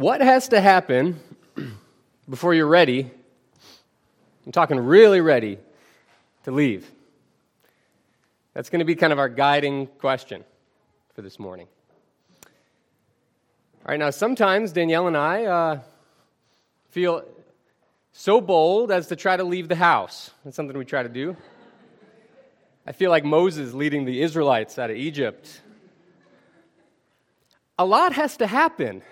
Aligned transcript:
What 0.00 0.22
has 0.22 0.48
to 0.48 0.62
happen 0.62 1.20
before 2.30 2.54
you're 2.54 2.66
ready? 2.66 3.10
I'm 4.46 4.50
talking 4.50 4.78
really 4.78 5.20
ready 5.20 5.58
to 6.44 6.52
leave. 6.52 6.90
That's 8.54 8.70
going 8.70 8.78
to 8.78 8.86
be 8.86 8.94
kind 8.94 9.12
of 9.12 9.18
our 9.18 9.28
guiding 9.28 9.88
question 9.88 10.42
for 11.14 11.20
this 11.20 11.38
morning. 11.38 11.66
All 12.46 13.88
right, 13.88 13.98
now 13.98 14.08
sometimes 14.08 14.72
Danielle 14.72 15.06
and 15.06 15.18
I 15.18 15.44
uh, 15.44 15.80
feel 16.88 17.22
so 18.12 18.40
bold 18.40 18.90
as 18.90 19.08
to 19.08 19.16
try 19.16 19.36
to 19.36 19.44
leave 19.44 19.68
the 19.68 19.76
house. 19.76 20.30
That's 20.46 20.56
something 20.56 20.78
we 20.78 20.86
try 20.86 21.02
to 21.02 21.10
do. 21.10 21.36
I 22.86 22.92
feel 22.92 23.10
like 23.10 23.26
Moses 23.26 23.74
leading 23.74 24.06
the 24.06 24.22
Israelites 24.22 24.78
out 24.78 24.88
of 24.88 24.96
Egypt. 24.96 25.60
A 27.78 27.84
lot 27.84 28.14
has 28.14 28.38
to 28.38 28.46
happen 28.46 29.02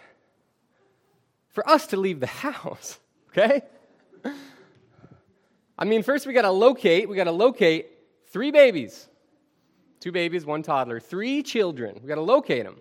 for 1.50 1.68
us 1.68 1.88
to 1.88 1.96
leave 1.96 2.20
the 2.20 2.26
house, 2.44 2.98
okay? 3.30 3.62
I 5.78 5.84
mean, 5.84 6.02
first 6.02 6.26
we 6.26 6.32
got 6.32 6.42
to 6.42 6.50
locate, 6.50 7.08
we 7.08 7.16
got 7.16 7.24
to 7.24 7.32
locate 7.32 7.90
three 8.28 8.50
babies. 8.50 9.08
Two 10.00 10.12
babies, 10.12 10.44
one 10.46 10.62
toddler, 10.62 11.00
three 11.00 11.42
children. 11.42 11.98
We 12.02 12.08
got 12.08 12.16
to 12.16 12.20
locate 12.20 12.64
them. 12.64 12.76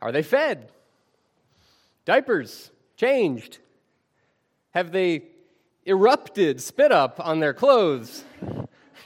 Are 0.00 0.12
they 0.12 0.22
fed? 0.22 0.70
Diapers 2.04 2.70
changed? 2.96 3.58
Have 4.70 4.92
they 4.92 5.24
erupted, 5.84 6.60
spit 6.60 6.92
up 6.92 7.20
on 7.20 7.40
their 7.40 7.52
clothes? 7.52 8.24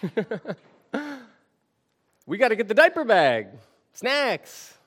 we 2.27 2.39
got 2.39 2.49
to 2.49 2.57
get 2.57 2.69
the 2.69 2.75
diaper 2.75 3.05
bag, 3.05 3.49
snacks, 3.93 4.79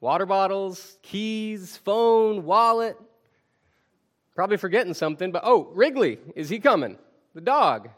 water 0.00 0.26
bottles, 0.26 0.98
keys, 1.02 1.76
phone, 1.78 2.44
wallet. 2.44 2.96
Probably 4.34 4.56
forgetting 4.56 4.94
something, 4.94 5.32
but 5.32 5.42
oh, 5.44 5.68
Wrigley, 5.72 6.18
is 6.36 6.48
he 6.48 6.60
coming? 6.60 6.96
The 7.34 7.40
dog. 7.40 7.88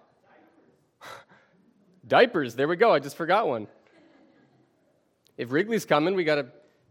Diapers, 2.09 2.55
there 2.55 2.69
we 2.69 2.77
go. 2.77 2.93
I 2.93 2.99
just 2.99 3.17
forgot 3.17 3.47
one. 3.47 3.67
If 5.37 5.53
Wrigley's 5.53 5.85
coming, 5.85 6.15
we 6.15 6.25
got 6.25 6.37
to 6.37 6.47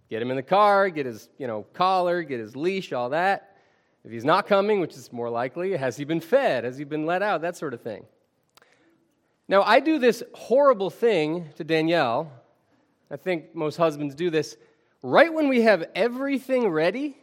get 0.09 0.21
him 0.21 0.29
in 0.29 0.35
the 0.35 0.43
car, 0.43 0.89
get 0.89 1.05
his, 1.05 1.29
you 1.37 1.47
know, 1.47 1.65
collar, 1.73 2.23
get 2.23 2.39
his 2.39 2.55
leash, 2.55 2.93
all 2.93 3.09
that. 3.09 3.57
If 4.03 4.11
he's 4.11 4.25
not 4.25 4.47
coming, 4.47 4.79
which 4.79 4.95
is 4.95 5.11
more 5.11 5.29
likely, 5.29 5.75
has 5.75 5.97
he 5.97 6.05
been 6.05 6.21
fed? 6.21 6.63
Has 6.63 6.77
he 6.77 6.83
been 6.83 7.05
let 7.05 7.21
out? 7.21 7.41
That 7.41 7.57
sort 7.57 7.73
of 7.73 7.81
thing. 7.81 8.05
Now, 9.47 9.63
I 9.63 9.79
do 9.79 9.99
this 9.99 10.23
horrible 10.33 10.89
thing 10.89 11.49
to 11.55 11.63
Danielle. 11.63 12.31
I 13.11 13.17
think 13.17 13.55
most 13.55 13.77
husbands 13.77 14.15
do 14.15 14.29
this. 14.29 14.57
Right 15.01 15.33
when 15.33 15.47
we 15.47 15.61
have 15.61 15.85
everything 15.95 16.67
ready, 16.67 17.17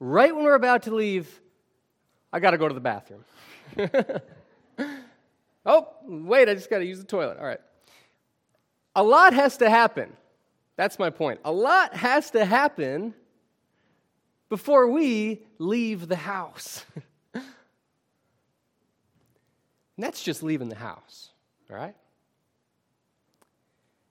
right 0.00 0.34
when 0.34 0.44
we're 0.44 0.54
about 0.54 0.84
to 0.84 0.94
leave, 0.94 1.40
I 2.32 2.40
got 2.40 2.52
to 2.52 2.58
go 2.58 2.66
to 2.66 2.74
the 2.74 2.80
bathroom. 2.80 3.24
oh, 5.66 5.88
wait, 6.04 6.48
I 6.48 6.54
just 6.54 6.70
got 6.70 6.78
to 6.78 6.86
use 6.86 6.98
the 6.98 7.04
toilet. 7.04 7.36
All 7.38 7.44
right. 7.44 7.60
A 8.94 9.02
lot 9.02 9.34
has 9.34 9.58
to 9.58 9.68
happen. 9.68 10.12
That's 10.76 10.98
my 10.98 11.10
point. 11.10 11.40
A 11.44 11.52
lot 11.52 11.94
has 11.94 12.30
to 12.30 12.44
happen 12.44 13.14
before 14.48 14.90
we 14.90 15.42
leave 15.58 16.08
the 16.08 16.16
house. 16.16 16.84
and 17.34 17.44
that's 19.98 20.22
just 20.22 20.42
leaving 20.42 20.68
the 20.68 20.76
house, 20.76 21.30
all 21.70 21.76
right? 21.76 21.94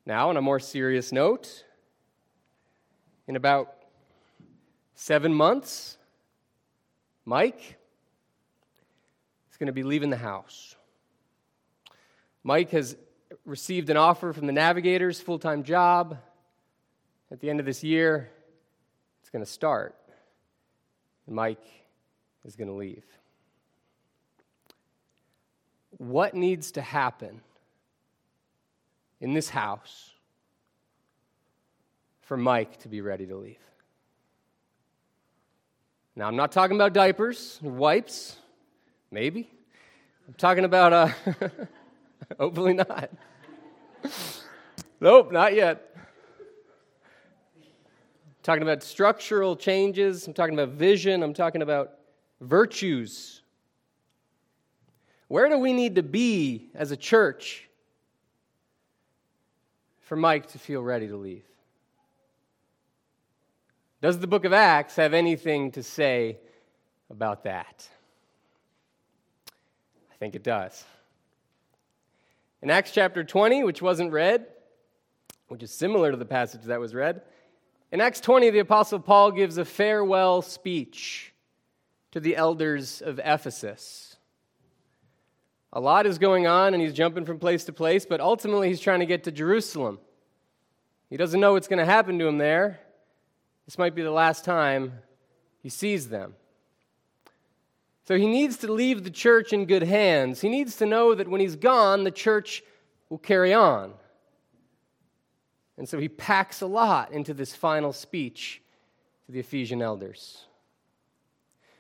Now, 0.06 0.30
on 0.30 0.38
a 0.38 0.42
more 0.42 0.60
serious 0.60 1.12
note, 1.12 1.64
in 3.32 3.38
about 3.38 3.74
seven 4.94 5.34
months, 5.34 5.98
Mike 7.24 7.78
is 9.50 9.56
going 9.56 9.68
to 9.68 9.74
be 9.74 9.84
leaving 9.84 10.10
the 10.10 10.18
house. 10.18 10.76
Mike 12.44 12.72
has 12.72 12.98
received 13.46 13.90
an 13.90 13.96
offer 13.96 14.34
from 14.34 14.48
the 14.48 14.52
Navigators, 14.52 15.22
full 15.22 15.40
time 15.40 15.64
job. 15.64 16.18
At 17.32 17.40
the 17.40 17.50
end 17.50 17.62
of 17.62 17.66
this 17.66 17.86
year, 17.86 18.30
it's 19.22 19.30
going 19.30 19.46
to 19.46 19.50
start. 19.50 19.96
Mike 21.26 21.66
is 22.44 22.58
going 22.58 22.68
to 22.68 22.74
leave. 22.74 23.06
What 25.92 26.34
needs 26.34 26.74
to 26.74 26.82
happen 26.82 27.40
in 29.22 29.34
this 29.34 29.48
house 29.48 30.11
for 32.32 32.38
Mike 32.38 32.78
to 32.78 32.88
be 32.88 33.02
ready 33.02 33.26
to 33.26 33.36
leave? 33.36 33.60
Now, 36.16 36.30
I'm 36.30 36.38
not 36.38 36.54
talking 36.54 36.78
about 36.78 36.94
diapers, 36.94 37.60
wipes, 37.62 38.38
maybe. 39.12 39.52
I'm 40.30 40.36
talking 40.36 40.64
about, 40.64 40.94
uh, 40.94 41.10
hopefully 42.40 42.72
not. 42.72 43.10
nope, 45.02 45.34
not 45.34 45.54
yet 45.54 45.94
talking 48.44 48.64
about 48.64 48.82
structural 48.82 49.58
changes, 49.58 50.26
I'm 50.26 50.34
talking 50.34 50.58
about 50.58 50.70
vision, 50.70 51.24
I'm 51.24 51.34
talking 51.34 51.62
about 51.62 51.96
virtues. 52.40 53.42
Where 55.28 55.50
do 55.50 55.58
we 55.58 55.74
need 55.74 55.96
to 55.96 56.04
be 56.04 56.70
as 56.76 56.92
a 56.92 56.98
church 56.98 57.68
for 60.00 60.16
Mike 60.16 60.48
to 60.54 60.60
feel 60.60 60.82
ready 60.82 61.10
to 61.10 61.18
leave? 61.18 61.44
Does 64.02 64.18
the 64.18 64.26
book 64.26 64.46
of 64.46 64.54
Acts 64.54 64.96
have 64.96 65.14
anything 65.14 65.72
to 65.74 65.84
say 65.84 66.40
about 67.12 67.44
that? 67.44 67.88
I 70.12 70.16
think 70.18 70.34
it 70.34 70.44
does. 70.44 70.84
In 72.64 72.72
Acts 72.72 72.92
chapter 72.92 73.24
20, 73.24 73.64
which 73.64 73.80
wasn't 73.80 74.12
read, 74.12 74.48
which 75.50 75.62
is 75.62 75.72
similar 75.72 76.10
to 76.10 76.18
the 76.18 76.26
passage 76.26 76.64
that 76.64 76.80
was 76.80 76.96
read, 76.96 77.22
in 77.92 78.02
Acts 78.02 78.22
20, 78.22 78.50
the 78.50 78.60
Apostle 78.60 79.00
Paul 79.00 79.32
gives 79.32 79.60
a 79.60 79.66
farewell 79.66 80.42
speech 80.42 81.32
to 82.12 82.20
the 82.20 82.36
elders 82.36 83.02
of 83.02 83.20
Ephesus. 83.24 84.18
A 85.74 85.80
lot 85.80 86.08
is 86.08 86.18
going 86.18 86.48
on, 86.48 86.74
and 86.74 86.82
he's 86.82 86.94
jumping 86.94 87.26
from 87.26 87.38
place 87.38 87.66
to 87.66 87.74
place, 87.74 88.08
but 88.08 88.20
ultimately 88.20 88.68
he's 88.70 88.80
trying 88.80 89.02
to 89.02 89.06
get 89.06 89.26
to 89.26 89.32
Jerusalem. 89.32 90.00
He 91.10 91.18
doesn't 91.18 91.40
know 91.40 91.54
what's 91.54 91.68
going 91.68 91.80
to 91.80 91.86
happen 91.86 92.18
to 92.18 92.28
him 92.28 92.40
there. 92.40 92.80
This 93.72 93.78
might 93.78 93.96
be 93.96 94.02
the 94.02 94.12
last 94.12 94.44
time 94.44 95.00
he 95.64 95.70
sees 95.70 96.10
them. 96.10 96.36
So 98.04 98.18
he 98.18 98.28
needs 98.28 98.58
to 98.58 98.70
leave 98.70 99.06
the 99.06 99.10
church 99.10 99.54
in 99.54 99.64
good 99.64 99.84
hands. 99.84 100.42
He 100.42 100.50
needs 100.50 100.76
to 100.76 100.86
know 100.86 101.16
that 101.16 101.30
when 101.30 101.40
he's 101.40 101.56
gone, 101.56 102.04
the 102.04 102.12
church 102.12 102.64
will 103.08 103.18
carry 103.18 103.54
on. 103.54 103.94
And 105.78 105.88
so 105.88 106.00
he 106.00 106.10
packs 106.10 106.60
a 106.60 106.66
lot 106.66 107.14
into 107.14 107.34
this 107.34 107.56
final 107.56 107.94
speech 107.94 108.62
to 109.28 109.32
the 109.32 109.40
Ephesian 109.40 109.82
elders. 109.82 110.48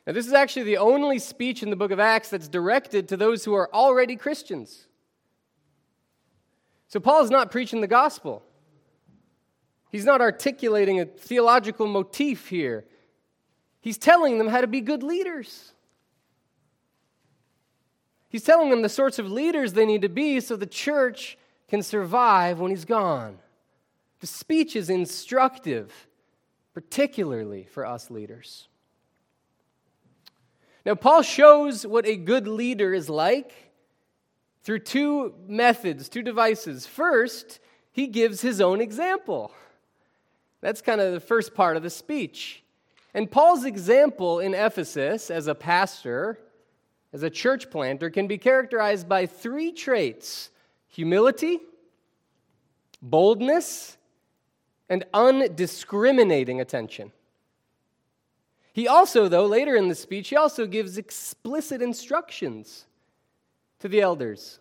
Now, 0.08 0.14
this 0.14 0.28
is 0.28 0.34
actually 0.34 0.64
the 0.64 0.78
only 0.78 1.20
speech 1.20 1.62
in 1.62 1.72
the 1.72 1.76
book 1.76 1.92
of 1.92 2.00
Acts 2.00 2.30
that's 2.30 2.48
directed 2.48 3.10
to 3.10 3.18
those 3.18 3.44
who 3.44 3.54
are 3.54 3.70
already 3.76 4.16
Christians. 4.16 4.88
So, 6.88 7.02
Paul 7.02 7.22
is 7.26 7.30
not 7.30 7.52
preaching 7.52 7.82
the 7.82 7.88
gospel. 7.88 8.44
He's 9.92 10.06
not 10.06 10.22
articulating 10.22 11.02
a 11.02 11.06
theological 11.06 11.86
motif 11.86 12.48
here. 12.48 12.86
He's 13.82 13.98
telling 13.98 14.38
them 14.38 14.48
how 14.48 14.62
to 14.62 14.68
be 14.68 14.80
good 14.80 15.04
leaders. 15.04 15.74
He's 18.30 18.44
telling 18.44 18.70
them 18.70 18.82
the 18.82 18.90
sorts 18.90 19.20
of 19.20 19.30
leaders 19.30 19.74
they 19.74 19.86
need 19.86 20.04
to 20.04 20.10
be 20.10 20.40
so 20.40 20.56
the 20.56 20.66
church 20.66 21.38
can 21.68 21.84
survive 21.84 22.60
when 22.60 22.72
he's 22.72 22.86
gone. 22.86 23.38
The 24.22 24.28
speech 24.28 24.76
is 24.76 24.90
instructive, 24.90 26.08
particularly 26.74 27.66
for 27.66 27.86
us 27.86 28.10
leaders. 28.10 28.70
Now, 30.86 30.96
Paul 30.96 31.22
shows 31.22 31.86
what 31.86 32.06
a 32.06 32.16
good 32.16 32.48
leader 32.48 32.94
is 32.94 33.10
like 33.10 33.54
through 34.64 34.80
two 34.80 35.34
methods, 35.48 36.08
two 36.08 36.22
devices. 36.22 36.88
First, 36.88 37.60
he 37.92 38.08
gives 38.08 38.42
his 38.42 38.62
own 38.62 38.80
example. 38.80 39.52
That's 40.62 40.82
kind 40.82 41.02
of 41.02 41.14
the 41.14 41.20
first 41.20 41.54
part 41.54 41.76
of 41.76 41.84
the 41.84 41.90
speech. 41.90 42.64
And 43.14 43.30
Paul's 43.30 43.66
example 43.66 44.40
in 44.40 44.54
Ephesus 44.54 45.30
as 45.30 45.48
a 45.48 45.56
pastor, 45.56 46.40
as 47.12 47.24
a 47.24 47.30
church 47.30 47.70
planter, 47.70 48.10
can 48.10 48.28
be 48.28 48.38
characterized 48.38 49.10
by 49.10 49.26
three 49.26 49.72
traits 49.72 50.50
humility, 50.88 51.60
boldness, 53.02 53.98
and 54.90 55.06
undiscriminating 55.14 56.60
attention. 56.60 57.12
He 58.74 58.88
also, 58.88 59.28
though, 59.28 59.46
later 59.46 59.76
in 59.76 59.88
the 59.88 59.96
speech, 59.96 60.30
he 60.30 60.36
also 60.36 60.66
gives 60.66 60.98
explicit 60.98 61.82
instructions 61.82 62.86
to 63.80 63.88
the 63.88 64.02
elders. 64.02 64.60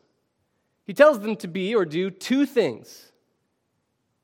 He 0.84 0.94
tells 0.94 1.20
them 1.20 1.36
to 1.36 1.48
be 1.48 1.74
or 1.74 1.84
do 1.84 2.10
two 2.10 2.46
things 2.46 3.12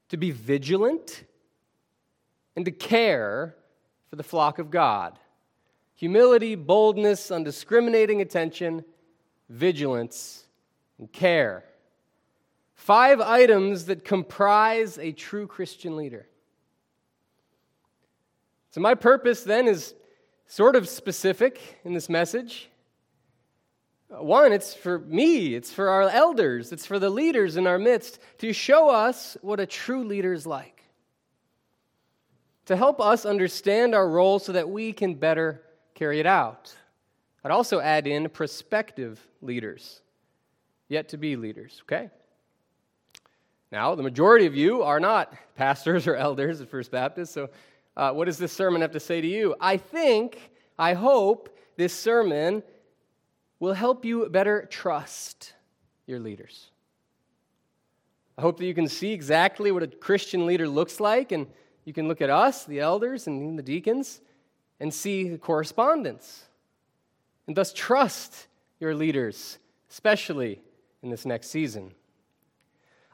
to 0.08 0.16
be 0.16 0.30
vigilant 0.30 1.24
and 2.56 2.64
to 2.64 2.70
care 2.70 3.54
for 4.10 4.16
the 4.16 4.22
flock 4.22 4.58
of 4.58 4.70
God 4.70 5.18
humility, 5.94 6.54
boldness, 6.54 7.30
undiscriminating 7.30 8.20
attention, 8.20 8.84
vigilance, 9.48 10.44
and 10.98 11.10
care. 11.10 11.64
Five 12.74 13.18
items 13.20 13.86
that 13.86 14.04
comprise 14.04 14.98
a 14.98 15.12
true 15.12 15.46
Christian 15.46 15.96
leader. 15.96 16.28
So, 18.72 18.82
my 18.82 18.94
purpose 18.94 19.42
then 19.42 19.68
is 19.68 19.94
sort 20.46 20.76
of 20.76 20.86
specific 20.86 21.80
in 21.84 21.94
this 21.94 22.10
message. 22.10 22.68
Uh, 24.10 24.22
one, 24.22 24.52
it's 24.52 24.74
for 24.74 24.98
me, 24.98 25.54
it's 25.54 25.72
for 25.72 25.88
our 25.88 26.02
elders, 26.10 26.72
it's 26.72 26.86
for 26.86 26.98
the 26.98 27.10
leaders 27.10 27.56
in 27.56 27.66
our 27.66 27.78
midst 27.78 28.18
to 28.38 28.52
show 28.52 28.88
us 28.88 29.36
what 29.40 29.58
a 29.58 29.66
true 29.66 30.04
leader 30.04 30.32
is 30.32 30.46
like, 30.46 30.75
to 32.66 32.76
help 32.76 33.00
us 33.00 33.24
understand 33.24 33.94
our 33.94 34.08
role 34.08 34.38
so 34.38 34.52
that 34.52 34.68
we 34.68 34.92
can 34.92 35.14
better 35.14 35.62
carry 35.94 36.20
it 36.20 36.26
out. 36.26 36.74
I'd 37.44 37.52
also 37.52 37.80
add 37.80 38.06
in 38.06 38.28
prospective 38.28 39.24
leaders, 39.40 40.00
yet 40.88 41.08
to 41.10 41.16
be 41.16 41.36
leaders, 41.36 41.80
okay? 41.84 42.10
Now, 43.70 43.94
the 43.94 44.02
majority 44.02 44.46
of 44.46 44.56
you 44.56 44.82
are 44.82 45.00
not 45.00 45.32
pastors 45.56 46.06
or 46.06 46.16
elders 46.16 46.60
at 46.60 46.68
First 46.68 46.90
Baptist, 46.90 47.32
so 47.32 47.48
uh, 47.96 48.12
what 48.12 48.26
does 48.26 48.36
this 48.36 48.52
sermon 48.52 48.82
have 48.82 48.92
to 48.92 49.00
say 49.00 49.20
to 49.20 49.26
you? 49.26 49.54
I 49.60 49.76
think, 49.76 50.50
I 50.78 50.94
hope 50.94 51.56
this 51.76 51.94
sermon 51.94 52.62
will 53.60 53.72
help 53.72 54.04
you 54.04 54.28
better 54.28 54.66
trust 54.70 55.54
your 56.06 56.18
leaders. 56.18 56.70
I 58.36 58.42
hope 58.42 58.58
that 58.58 58.66
you 58.66 58.74
can 58.74 58.88
see 58.88 59.12
exactly 59.12 59.72
what 59.72 59.82
a 59.82 59.86
Christian 59.86 60.46
leader 60.46 60.68
looks 60.68 61.00
like, 61.00 61.32
and 61.32 61.46
you 61.86 61.92
can 61.92 62.08
look 62.08 62.20
at 62.20 62.28
us, 62.28 62.64
the 62.64 62.80
elders, 62.80 63.26
and 63.26 63.58
the 63.58 63.62
deacons, 63.62 64.20
and 64.80 64.92
see 64.92 65.30
the 65.30 65.38
correspondence, 65.38 66.44
and 67.46 67.56
thus 67.56 67.72
trust 67.72 68.48
your 68.80 68.94
leaders, 68.94 69.58
especially 69.90 70.60
in 71.02 71.08
this 71.08 71.24
next 71.24 71.48
season. 71.48 71.94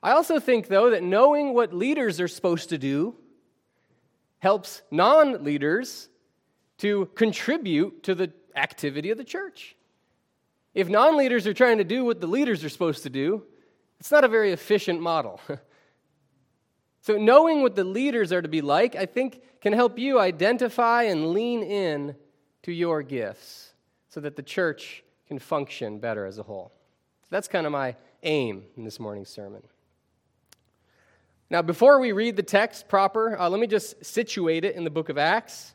I 0.03 0.13
also 0.13 0.41
think, 0.41 0.67
though, 0.67 0.91
that 0.91 1.05
knowing 1.05 1.55
what 1.55 1.73
leaders 1.73 2.21
are 2.21 2.27
supposed 2.27 2.71
to 2.71 2.79
do 2.79 3.15
helps 4.39 4.83
non 4.91 5.45
leaders 5.45 6.09
to 6.79 7.07
contribute 7.15 8.03
to 8.03 8.15
the 8.15 8.33
activity 8.57 9.11
of 9.11 9.19
the 9.19 9.25
church. 9.25 9.77
If 10.75 10.89
non 10.89 11.17
leaders 11.17 11.47
are 11.47 11.55
trying 11.55 11.79
to 11.79 11.85
do 11.85 12.05
what 12.05 12.21
the 12.21 12.27
leaders 12.27 12.65
are 12.65 12.71
supposed 12.71 13.03
to 13.05 13.11
do, 13.11 13.45
it's 14.01 14.11
not 14.11 14.25
a 14.25 14.29
very 14.29 14.51
efficient 14.51 15.01
model. 15.01 15.41
so, 17.03 17.19
knowing 17.19 17.63
what 17.63 17.75
the 17.75 17.83
leaders 17.83 18.33
are 18.33 18.41
to 18.41 18.49
be 18.49 18.61
like, 18.61 18.95
I 18.95 19.07
think, 19.07 19.43
can 19.61 19.73
help 19.73 19.99
you 19.99 20.21
identify 20.21 21.03
and 21.03 21.33
lean 21.33 21.65
in 21.65 22.15
to 22.63 22.71
your 22.71 23.03
gifts 23.03 23.73
so 24.09 24.21
that 24.21 24.37
the 24.37 24.43
church 24.43 25.03
can 25.27 25.41
function 25.41 25.99
better 25.99 26.27
as 26.27 26.39
a 26.39 26.45
whole. 26.45 26.71
So 27.23 27.29
that's 27.31 27.49
kind 27.49 27.67
of 27.67 27.73
my 27.73 27.97
aim 28.23 28.63
in 28.77 28.85
this 28.85 29.01
morning's 29.01 29.31
sermon. 29.31 29.65
Now, 31.51 31.61
before 31.61 31.99
we 31.99 32.13
read 32.13 32.37
the 32.37 32.43
text 32.45 32.87
proper, 32.87 33.37
uh, 33.37 33.49
let 33.49 33.61
me 33.61 33.67
just 33.67 34.05
situate 34.05 34.65
it 34.65 34.77
in 34.77 34.85
the 34.85 34.91
book 34.91 35.09
of 35.09 35.19
Acts. 35.19 35.75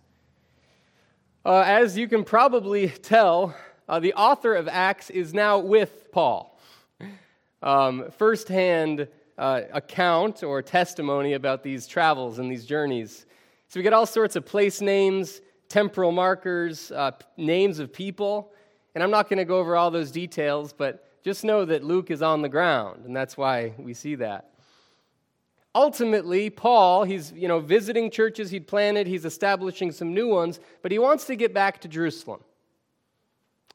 Uh, 1.46 1.64
as 1.66 1.98
you 1.98 2.08
can 2.08 2.24
probably 2.24 2.88
tell, 3.04 3.54
uh, 3.90 4.00
the 4.00 4.14
author 4.14 4.56
of 4.56 4.70
Acts 4.70 5.10
is 5.10 5.34
now 5.34 5.60
with 5.60 6.10
Paul. 6.14 6.58
Um, 7.60 8.12
firsthand 8.12 9.08
uh, 9.38 9.62
account 9.74 10.44
or 10.44 10.62
testimony 10.62 11.34
about 11.34 11.63
these 11.63 11.88
travels 11.88 12.39
and 12.39 12.51
these 12.51 12.66
journeys. 12.66 13.25
So 13.68 13.80
we 13.80 13.84
get 13.84 13.94
all 13.94 14.06
sorts 14.06 14.36
of 14.36 14.45
place 14.45 14.81
names, 14.81 15.42
temporal 15.69 16.12
markers, 16.12 16.92
uh, 16.92 17.12
names 17.36 17.80
of 17.80 17.92
people. 17.92 18.51
And 18.95 19.04
I'm 19.04 19.12
not 19.12 19.30
going 19.30 19.38
to 19.38 19.45
go 19.45 19.57
over 19.60 19.75
all 19.75 19.92
those 19.92 20.12
details, 20.12 20.74
but 20.74 21.24
just 21.24 21.44
know 21.44 21.66
that 21.66 21.84
Luke 21.84 22.10
is 22.10 22.22
on 22.22 22.42
the 22.42 22.50
ground, 22.50 23.06
and 23.06 23.16
that's 23.16 23.36
why 23.36 23.74
we 23.78 23.94
see 23.94 24.16
that 24.16 24.50
ultimately, 25.78 26.50
Paul, 26.50 27.04
he's 27.04 27.31
you 27.33 27.48
know, 27.48 27.60
visiting 27.60 28.10
churches 28.10 28.50
he'd 28.50 28.68
planted, 28.68 29.06
he's 29.06 29.25
establishing 29.25 29.92
some 29.92 30.13
new 30.13 30.28
ones, 30.28 30.60
but 30.81 30.92
he 30.92 30.98
wants 30.98 31.25
to 31.25 31.36
get 31.36 31.54
back 31.54 31.80
to 31.81 31.88
Jerusalem. 31.88 32.44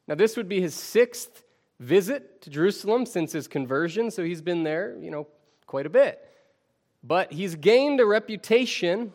Now, 0.08 0.16
this 0.16 0.36
would 0.36 0.48
be 0.48 0.60
his 0.60 0.74
sixth 0.74 1.44
visit 1.78 2.42
to 2.42 2.50
Jerusalem 2.50 3.06
since 3.06 3.32
his 3.32 3.46
conversion, 3.46 4.10
so 4.10 4.24
he's 4.24 4.42
been 4.42 4.64
there, 4.64 4.96
you 5.00 5.12
know, 5.12 5.28
quite 5.72 5.86
a 5.86 5.90
bit. 5.90 6.24
But 7.02 7.32
he's 7.32 7.56
gained 7.56 7.98
a 7.98 8.06
reputation 8.06 9.12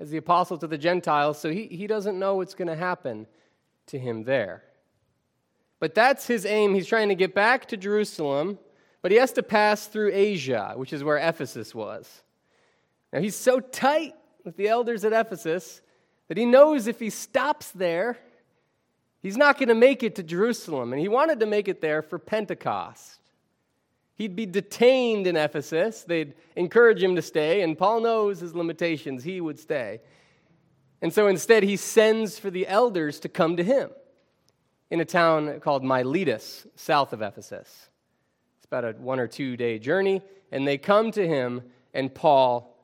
as 0.00 0.10
the 0.10 0.16
apostle 0.16 0.58
to 0.58 0.66
the 0.66 0.76
Gentiles, 0.76 1.38
so 1.38 1.50
he, 1.50 1.66
he 1.66 1.86
doesn't 1.86 2.18
know 2.18 2.34
what's 2.34 2.54
going 2.54 2.68
to 2.68 2.76
happen 2.76 3.28
to 3.86 3.98
him 3.98 4.24
there. 4.24 4.64
But 5.78 5.94
that's 5.94 6.26
his 6.26 6.44
aim. 6.44 6.74
He's 6.74 6.88
trying 6.88 7.10
to 7.10 7.14
get 7.14 7.32
back 7.32 7.66
to 7.66 7.76
Jerusalem 7.76 8.58
but 9.06 9.12
he 9.12 9.18
has 9.18 9.30
to 9.34 9.42
pass 9.44 9.86
through 9.86 10.10
Asia, 10.12 10.72
which 10.74 10.92
is 10.92 11.04
where 11.04 11.16
Ephesus 11.16 11.72
was. 11.72 12.24
Now, 13.12 13.20
he's 13.20 13.36
so 13.36 13.60
tight 13.60 14.14
with 14.44 14.56
the 14.56 14.66
elders 14.66 15.04
at 15.04 15.12
Ephesus 15.12 15.80
that 16.26 16.36
he 16.36 16.44
knows 16.44 16.88
if 16.88 16.98
he 16.98 17.10
stops 17.10 17.70
there, 17.70 18.18
he's 19.22 19.36
not 19.36 19.58
going 19.58 19.68
to 19.68 19.76
make 19.76 20.02
it 20.02 20.16
to 20.16 20.24
Jerusalem. 20.24 20.92
And 20.92 21.00
he 21.00 21.06
wanted 21.06 21.38
to 21.38 21.46
make 21.46 21.68
it 21.68 21.80
there 21.80 22.02
for 22.02 22.18
Pentecost. 22.18 23.20
He'd 24.16 24.34
be 24.34 24.46
detained 24.46 25.26
in 25.26 25.36
Ephesus. 25.36 26.02
They'd 26.02 26.34
encourage 26.56 27.02
him 27.02 27.16
to 27.16 27.22
stay, 27.22 27.60
and 27.60 27.76
Paul 27.76 28.00
knows 28.00 28.40
his 28.40 28.54
limitations. 28.54 29.22
He 29.22 29.40
would 29.40 29.58
stay. 29.58 30.00
And 31.02 31.12
so 31.12 31.28
instead, 31.28 31.62
he 31.62 31.76
sends 31.76 32.38
for 32.38 32.50
the 32.50 32.66
elders 32.66 33.20
to 33.20 33.28
come 33.28 33.58
to 33.58 33.62
him 33.62 33.90
in 34.90 35.00
a 35.00 35.04
town 35.04 35.60
called 35.60 35.84
Miletus, 35.84 36.66
south 36.76 37.12
of 37.12 37.20
Ephesus. 37.20 37.90
It's 38.56 38.64
about 38.64 38.84
a 38.84 38.92
one 38.92 39.20
or 39.20 39.28
two 39.28 39.54
day 39.54 39.78
journey, 39.78 40.22
and 40.50 40.66
they 40.66 40.78
come 40.78 41.10
to 41.12 41.28
him, 41.28 41.62
and 41.92 42.14
Paul 42.14 42.74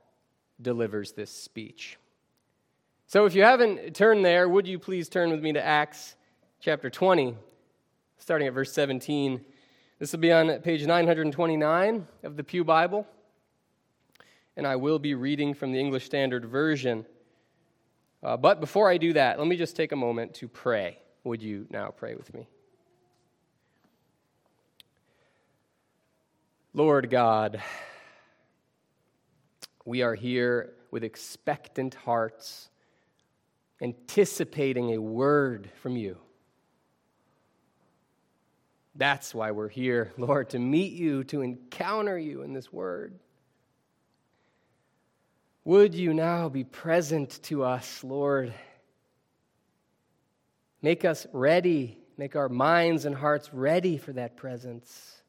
delivers 0.60 1.12
this 1.12 1.30
speech. 1.30 1.98
So 3.06 3.24
if 3.24 3.34
you 3.34 3.42
haven't 3.42 3.94
turned 3.94 4.24
there, 4.24 4.48
would 4.48 4.66
you 4.66 4.78
please 4.78 5.08
turn 5.08 5.30
with 5.30 5.42
me 5.42 5.52
to 5.54 5.64
Acts 5.64 6.14
chapter 6.60 6.90
20, 6.90 7.34
starting 8.18 8.48
at 8.48 8.54
verse 8.54 8.72
17. 8.72 9.44
This 10.02 10.10
will 10.10 10.18
be 10.18 10.32
on 10.32 10.58
page 10.62 10.84
929 10.84 12.08
of 12.24 12.36
the 12.36 12.42
Pew 12.42 12.64
Bible, 12.64 13.06
and 14.56 14.66
I 14.66 14.74
will 14.74 14.98
be 14.98 15.14
reading 15.14 15.54
from 15.54 15.70
the 15.70 15.78
English 15.78 16.06
Standard 16.06 16.44
Version. 16.44 17.06
Uh, 18.20 18.36
but 18.36 18.58
before 18.58 18.90
I 18.90 18.98
do 18.98 19.12
that, 19.12 19.38
let 19.38 19.46
me 19.46 19.54
just 19.54 19.76
take 19.76 19.92
a 19.92 19.96
moment 19.96 20.34
to 20.34 20.48
pray. 20.48 20.98
Would 21.22 21.40
you 21.40 21.68
now 21.70 21.90
pray 21.96 22.16
with 22.16 22.34
me? 22.34 22.48
Lord 26.74 27.08
God, 27.08 27.62
we 29.84 30.02
are 30.02 30.16
here 30.16 30.72
with 30.90 31.04
expectant 31.04 31.94
hearts, 31.94 32.70
anticipating 33.80 34.94
a 34.94 35.00
word 35.00 35.70
from 35.80 35.96
you. 35.96 36.18
That's 38.94 39.34
why 39.34 39.50
we're 39.52 39.68
here, 39.68 40.12
Lord, 40.18 40.50
to 40.50 40.58
meet 40.58 40.92
you, 40.92 41.24
to 41.24 41.42
encounter 41.42 42.18
you 42.18 42.42
in 42.42 42.52
this 42.52 42.72
word. 42.72 43.18
Would 45.64 45.94
you 45.94 46.12
now 46.12 46.48
be 46.48 46.64
present 46.64 47.40
to 47.44 47.62
us, 47.62 48.02
Lord? 48.02 48.52
Make 50.82 51.04
us 51.04 51.26
ready, 51.32 51.98
make 52.18 52.34
our 52.34 52.48
minds 52.48 53.04
and 53.04 53.14
hearts 53.14 53.54
ready 53.54 53.96
for 53.96 54.12
that 54.14 54.36
presence. 54.36 55.22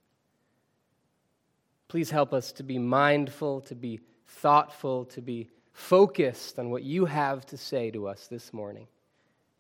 Please 1.88 2.10
help 2.10 2.34
us 2.34 2.52
to 2.54 2.64
be 2.64 2.80
mindful, 2.80 3.62
to 3.62 3.76
be 3.76 4.00
thoughtful, 4.26 5.06
to 5.06 5.22
be 5.22 5.50
focused 5.74 6.58
on 6.58 6.72
what 6.72 6.82
you 6.82 7.06
have 7.06 7.46
to 7.46 7.58
say 7.58 7.92
to 7.92 8.08
us 8.08 8.28
this 8.28 8.52
morning. 8.52 8.88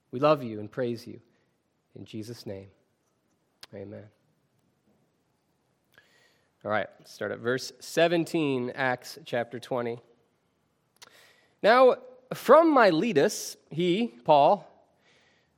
We 0.09 0.19
love 0.19 0.41
you 0.41 0.59
and 0.59 0.71
praise 0.71 1.05
you. 1.05 1.19
In 1.95 2.05
Jesus' 2.05 2.47
name, 2.47 2.67
amen. 3.73 4.03
All 6.63 6.71
right, 6.71 6.87
start 7.05 7.31
at 7.31 7.39
verse 7.39 7.73
17, 7.79 8.71
Acts 8.75 9.19
chapter 9.25 9.59
20. 9.59 9.99
Now, 11.61 11.95
from 12.33 12.73
Miletus, 12.73 13.57
he, 13.69 14.13
Paul, 14.23 14.69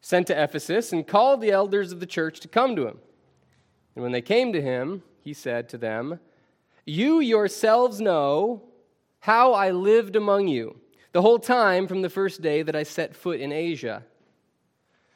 sent 0.01 0.27
to 0.27 0.43
Ephesus 0.43 0.93
and 0.93 1.05
called 1.05 1.41
the 1.41 1.51
elders 1.51 1.91
of 1.91 2.00
the 2.00 2.05
church 2.05 2.39
to 2.41 2.48
come 2.48 2.75
to 2.75 2.88
him. 2.88 3.00
And 3.95 4.03
when 4.03 4.12
they 4.12 4.22
came 4.22 4.53
to 4.53 4.62
him, 4.62 5.03
he 5.22 5.34
said 5.34 5.69
to 5.69 5.77
them, 5.77 6.19
you 6.86 7.19
yourselves 7.19 8.00
know 8.00 8.63
how 9.19 9.53
I 9.53 9.72
lived 9.72 10.15
among 10.15 10.48
you 10.48 10.79
the 11.12 11.22
whole 11.22 11.39
time 11.39 11.88
from 11.88 12.01
the 12.01 12.10
first 12.10 12.41
day 12.41 12.62
that 12.62 12.75
I 12.75 12.84
set 12.84 13.15
foot 13.15 13.39
in 13.39 13.51
Asia, 13.51 14.03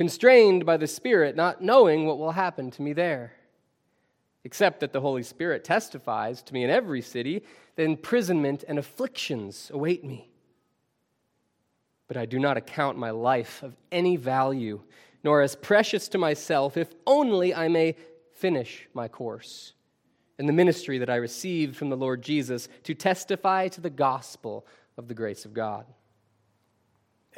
constrained 0.00 0.64
by 0.64 0.78
the 0.78 0.86
Spirit, 0.86 1.36
not 1.36 1.60
knowing 1.60 2.06
what 2.06 2.16
will 2.16 2.32
happen 2.32 2.70
to 2.70 2.80
me 2.80 2.94
there 2.94 3.34
except 4.44 4.80
that 4.80 4.94
the 4.94 5.00
Holy 5.02 5.22
Spirit 5.22 5.62
testifies 5.62 6.42
to 6.42 6.54
me 6.54 6.64
in 6.64 6.70
every 6.70 7.02
city 7.02 7.44
that 7.76 7.82
imprisonment 7.82 8.64
and 8.66 8.78
afflictions 8.78 9.70
await 9.74 10.02
me. 10.02 10.30
But 12.08 12.16
I 12.16 12.24
do 12.24 12.38
not 12.38 12.56
account 12.56 12.96
my 12.96 13.10
life 13.10 13.62
of 13.62 13.76
any 13.92 14.16
value, 14.16 14.80
nor 15.22 15.42
as 15.42 15.54
precious 15.54 16.08
to 16.08 16.16
myself, 16.16 16.78
if 16.78 16.88
only 17.06 17.54
I 17.54 17.68
may 17.68 17.94
finish 18.32 18.88
my 18.94 19.06
course 19.06 19.74
in 20.38 20.46
the 20.46 20.54
ministry 20.54 20.96
that 20.96 21.10
I 21.10 21.16
received 21.16 21.76
from 21.76 21.90
the 21.90 21.96
Lord 21.98 22.22
Jesus 22.22 22.70
to 22.84 22.94
testify 22.94 23.68
to 23.68 23.82
the 23.82 23.90
gospel 23.90 24.66
of 24.96 25.08
the 25.08 25.14
grace 25.14 25.44
of 25.44 25.52
God. 25.52 25.84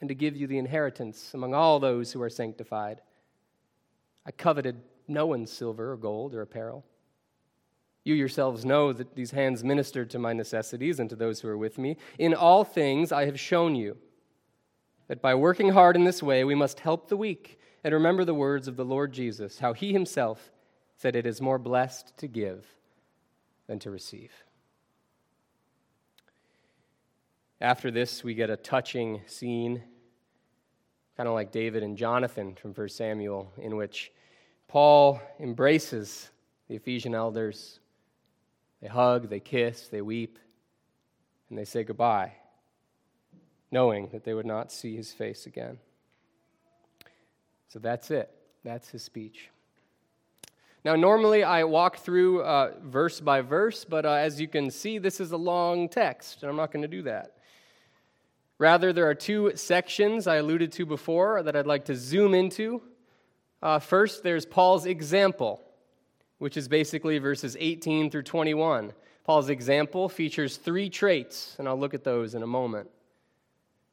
and 0.00 0.08
to 0.08 0.14
give 0.14 0.36
you 0.36 0.46
the 0.46 0.58
inheritance 0.58 1.32
among 1.34 1.54
all 1.54 1.78
those 1.78 2.12
who 2.12 2.22
are 2.22 2.30
sanctified. 2.30 3.00
I 4.24 4.30
coveted 4.30 4.80
no 5.06 5.26
one's 5.26 5.50
silver 5.50 5.92
or 5.92 5.96
gold 5.96 6.34
or 6.34 6.42
apparel. 6.42 6.84
You 8.04 8.14
yourselves 8.14 8.64
know 8.64 8.92
that 8.92 9.14
these 9.14 9.32
hands 9.32 9.64
ministered 9.64 10.10
to 10.10 10.18
my 10.18 10.32
necessities 10.32 11.00
and 11.00 11.10
to 11.10 11.16
those 11.16 11.40
who 11.40 11.48
are 11.48 11.58
with 11.58 11.78
me. 11.78 11.96
In 12.18 12.34
all 12.34 12.64
things 12.64 13.12
I 13.12 13.24
have 13.26 13.40
shown 13.40 13.74
you 13.74 13.96
that 15.08 15.22
by 15.22 15.34
working 15.34 15.70
hard 15.70 15.96
in 15.96 16.04
this 16.04 16.22
way 16.22 16.44
we 16.44 16.54
must 16.54 16.80
help 16.80 17.08
the 17.08 17.16
weak 17.16 17.58
and 17.82 17.94
remember 17.94 18.24
the 18.24 18.34
words 18.34 18.68
of 18.68 18.76
the 18.76 18.84
Lord 18.84 19.12
Jesus, 19.12 19.58
how 19.58 19.72
he 19.72 19.92
himself 19.92 20.52
said, 20.96 21.16
It 21.16 21.26
is 21.26 21.40
more 21.40 21.58
blessed 21.58 22.16
to 22.18 22.26
give 22.26 22.66
than 23.66 23.78
to 23.80 23.90
receive. 23.90 24.32
After 27.60 27.90
this, 27.90 28.22
we 28.22 28.34
get 28.34 28.50
a 28.50 28.56
touching 28.56 29.20
scene, 29.26 29.82
kind 31.16 31.28
of 31.28 31.34
like 31.34 31.50
David 31.50 31.82
and 31.82 31.96
Jonathan 31.96 32.54
from 32.54 32.72
1 32.72 32.88
Samuel, 32.88 33.52
in 33.58 33.76
which 33.76 34.12
Paul 34.68 35.20
embraces 35.40 36.30
the 36.68 36.76
Ephesian 36.76 37.16
elders. 37.16 37.80
They 38.80 38.86
hug, 38.86 39.28
they 39.28 39.40
kiss, 39.40 39.88
they 39.88 40.00
weep, 40.02 40.38
and 41.50 41.58
they 41.58 41.64
say 41.64 41.82
goodbye, 41.82 42.34
knowing 43.72 44.08
that 44.12 44.22
they 44.22 44.34
would 44.34 44.46
not 44.46 44.70
see 44.70 44.94
his 44.94 45.12
face 45.12 45.46
again. 45.46 45.78
So 47.68 47.80
that's 47.80 48.12
it. 48.12 48.30
That's 48.62 48.88
his 48.88 49.02
speech. 49.02 49.50
Now, 50.84 50.94
normally 50.94 51.42
I 51.42 51.64
walk 51.64 51.98
through 51.98 52.42
uh, 52.42 52.74
verse 52.84 53.18
by 53.18 53.40
verse, 53.40 53.84
but 53.84 54.06
uh, 54.06 54.12
as 54.12 54.40
you 54.40 54.46
can 54.46 54.70
see, 54.70 54.98
this 54.98 55.18
is 55.18 55.32
a 55.32 55.36
long 55.36 55.88
text, 55.88 56.42
and 56.42 56.50
I'm 56.50 56.56
not 56.56 56.70
going 56.70 56.82
to 56.82 56.88
do 56.88 57.02
that. 57.02 57.37
Rather, 58.58 58.92
there 58.92 59.08
are 59.08 59.14
two 59.14 59.52
sections 59.54 60.26
I 60.26 60.36
alluded 60.36 60.72
to 60.72 60.86
before 60.86 61.42
that 61.44 61.54
I'd 61.54 61.66
like 61.66 61.84
to 61.86 61.94
zoom 61.94 62.34
into. 62.34 62.82
Uh, 63.62 63.78
first, 63.78 64.24
there's 64.24 64.44
Paul's 64.44 64.84
example, 64.84 65.62
which 66.38 66.56
is 66.56 66.66
basically 66.66 67.18
verses 67.18 67.56
18 67.58 68.10
through 68.10 68.24
21. 68.24 68.92
Paul's 69.24 69.48
example 69.48 70.08
features 70.08 70.56
three 70.56 70.90
traits, 70.90 71.54
and 71.58 71.68
I'll 71.68 71.78
look 71.78 71.94
at 71.94 72.02
those 72.02 72.34
in 72.34 72.42
a 72.42 72.46
moment. 72.46 72.90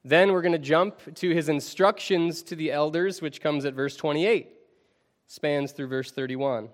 Then 0.04 0.32
we're 0.32 0.42
going 0.42 0.52
to 0.52 0.60
jump 0.60 1.00
to 1.16 1.30
his 1.30 1.50
instructions 1.50 2.42
to 2.44 2.56
the 2.56 2.72
elders, 2.72 3.22
which 3.22 3.42
comes 3.42 3.66
at 3.66 3.74
verse 3.74 3.96
28, 3.96 4.50
spans 5.28 5.74
through 5.74 5.88
verse 5.88 6.12
31. 6.12 6.70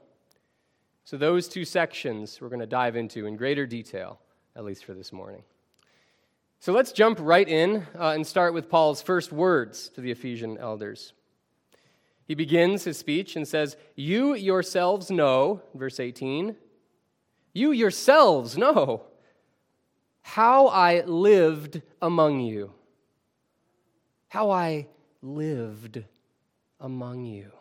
So, 1.03 1.17
those 1.17 1.47
two 1.47 1.65
sections 1.65 2.39
we're 2.39 2.49
going 2.49 2.59
to 2.59 2.67
dive 2.67 2.95
into 2.95 3.25
in 3.25 3.35
greater 3.35 3.65
detail, 3.65 4.19
at 4.55 4.63
least 4.63 4.85
for 4.85 4.93
this 4.93 5.11
morning. 5.11 5.43
So, 6.61 6.73
let's 6.73 6.91
jump 6.91 7.17
right 7.19 7.49
in 7.49 7.87
uh, 7.99 8.09
and 8.09 8.25
start 8.25 8.53
with 8.53 8.69
Paul's 8.69 9.01
first 9.01 9.31
words 9.31 9.89
to 9.95 10.01
the 10.01 10.11
Ephesian 10.11 10.59
elders. 10.59 11.13
He 12.27 12.35
begins 12.35 12.83
his 12.83 12.99
speech 12.99 13.35
and 13.35 13.47
says, 13.47 13.75
You 13.95 14.35
yourselves 14.35 15.09
know, 15.09 15.63
verse 15.73 15.99
18, 15.99 16.55
you 17.51 17.71
yourselves 17.71 18.59
know 18.59 19.07
how 20.21 20.67
I 20.67 21.01
lived 21.01 21.81
among 21.99 22.41
you. 22.41 22.71
How 24.27 24.51
I 24.51 24.85
lived 25.23 26.03
among 26.79 27.25
you. 27.25 27.51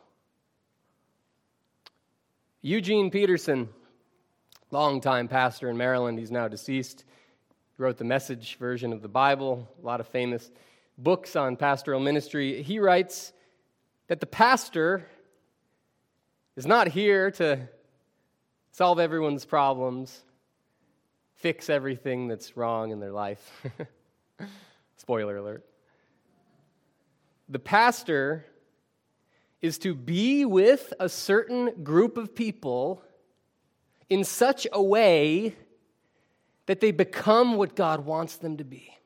Eugene 2.60 3.10
Peterson, 3.10 3.70
longtime 4.70 5.26
pastor 5.26 5.70
in 5.70 5.78
Maryland, 5.78 6.18
he's 6.18 6.30
now 6.30 6.48
deceased. 6.48 7.06
Wrote 7.80 7.96
the 7.96 8.04
message 8.04 8.58
version 8.58 8.92
of 8.92 9.00
the 9.00 9.08
Bible, 9.08 9.66
a 9.82 9.86
lot 9.86 10.00
of 10.00 10.06
famous 10.06 10.50
books 10.98 11.34
on 11.34 11.56
pastoral 11.56 11.98
ministry. 11.98 12.62
He 12.62 12.78
writes, 12.78 13.32
that 14.08 14.20
the 14.20 14.26
pastor 14.26 15.06
is 16.56 16.66
not 16.66 16.88
here 16.88 17.30
to 17.30 17.58
solve 18.70 18.98
everyone's 18.98 19.46
problems, 19.46 20.24
fix 21.36 21.70
everything 21.70 22.28
that's 22.28 22.54
wrong 22.54 22.90
in 22.90 23.00
their 23.00 23.12
life. 23.12 23.66
Spoiler 24.98 25.38
alert. 25.38 25.64
The 27.48 27.60
pastor 27.60 28.44
is 29.62 29.78
to 29.78 29.94
be 29.94 30.44
with 30.44 30.92
a 31.00 31.08
certain 31.08 31.82
group 31.82 32.18
of 32.18 32.34
people 32.34 33.02
in 34.10 34.22
such 34.22 34.66
a 34.70 34.82
way 34.82 35.56
that 36.70 36.78
they 36.78 36.92
become 36.92 37.56
what 37.56 37.74
God 37.74 38.04
wants 38.04 38.36
them 38.36 38.58
to 38.58 38.62
be 38.62 38.96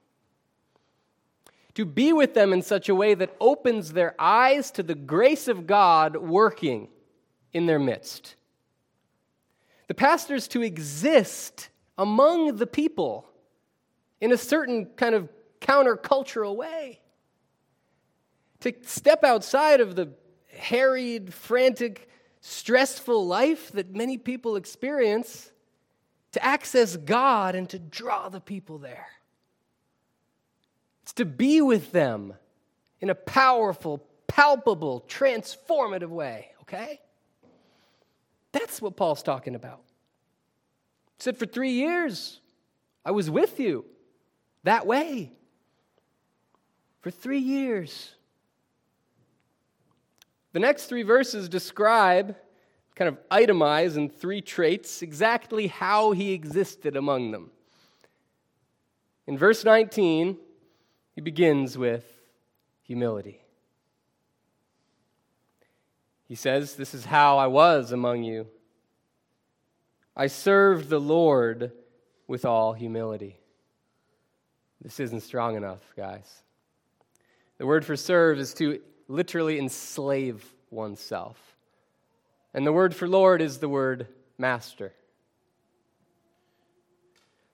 to 1.72 1.86
be 1.86 2.12
with 2.12 2.34
them 2.34 2.52
in 2.52 2.60
such 2.60 2.90
a 2.90 2.94
way 2.94 3.14
that 3.14 3.34
opens 3.40 3.94
their 3.94 4.14
eyes 4.18 4.70
to 4.70 4.82
the 4.82 4.94
grace 4.94 5.48
of 5.48 5.66
God 5.66 6.14
working 6.14 6.88
in 7.54 7.64
their 7.64 7.78
midst. 7.78 8.36
The 9.88 9.94
pastor 9.94 10.34
is 10.34 10.46
to 10.48 10.62
exist 10.62 11.70
among 11.96 12.56
the 12.56 12.66
people 12.66 13.26
in 14.20 14.30
a 14.30 14.36
certain 14.36 14.90
kind 14.96 15.14
of 15.14 15.30
countercultural 15.62 16.54
way. 16.54 17.00
To 18.60 18.74
step 18.82 19.24
outside 19.24 19.80
of 19.80 19.96
the 19.96 20.10
harried, 20.52 21.32
frantic, 21.32 22.10
stressful 22.42 23.26
life 23.26 23.72
that 23.72 23.96
many 23.96 24.18
people 24.18 24.56
experience, 24.56 25.50
to 26.34 26.44
access 26.44 26.96
God 26.96 27.54
and 27.54 27.70
to 27.70 27.78
draw 27.78 28.28
the 28.28 28.40
people 28.40 28.78
there. 28.78 29.06
It's 31.04 31.12
to 31.14 31.24
be 31.24 31.60
with 31.62 31.92
them 31.92 32.34
in 33.00 33.08
a 33.08 33.14
powerful, 33.14 34.04
palpable, 34.26 35.04
transformative 35.08 36.08
way, 36.08 36.48
okay? 36.62 37.00
That's 38.50 38.82
what 38.82 38.96
Paul's 38.96 39.22
talking 39.22 39.54
about. 39.54 39.82
He 41.18 41.22
said, 41.22 41.36
For 41.36 41.46
three 41.46 41.70
years, 41.70 42.40
I 43.04 43.12
was 43.12 43.30
with 43.30 43.60
you 43.60 43.84
that 44.64 44.88
way. 44.88 45.30
For 47.00 47.12
three 47.12 47.38
years. 47.38 48.12
The 50.52 50.58
next 50.58 50.86
three 50.86 51.04
verses 51.04 51.48
describe, 51.48 52.34
kind 52.94 53.08
of 53.08 53.18
itemize 53.28 53.96
in 53.96 54.08
three 54.08 54.40
traits, 54.40 55.02
exactly 55.02 55.66
how 55.66 56.12
he 56.12 56.32
existed 56.32 56.96
among 56.96 57.30
them. 57.32 57.50
In 59.26 59.38
verse 59.38 59.64
19, 59.64 60.36
he 61.14 61.20
begins 61.20 61.78
with 61.78 62.04
humility. 62.82 63.40
He 66.26 66.34
says, 66.34 66.74
This 66.74 66.94
is 66.94 67.06
how 67.06 67.38
I 67.38 67.46
was 67.46 67.92
among 67.92 68.22
you. 68.22 68.46
I 70.16 70.26
served 70.28 70.88
the 70.88 71.00
Lord 71.00 71.72
with 72.26 72.44
all 72.44 72.72
humility. 72.72 73.38
This 74.80 75.00
isn't 75.00 75.22
strong 75.22 75.56
enough, 75.56 75.80
guys. 75.96 76.42
The 77.58 77.66
word 77.66 77.84
for 77.84 77.96
serve 77.96 78.38
is 78.38 78.54
to 78.54 78.80
literally 79.08 79.58
enslave 79.58 80.44
oneself. 80.70 81.53
And 82.54 82.66
the 82.66 82.72
word 82.72 82.94
for 82.94 83.08
Lord 83.08 83.42
is 83.42 83.58
the 83.58 83.68
word 83.68 84.06
master. 84.38 84.92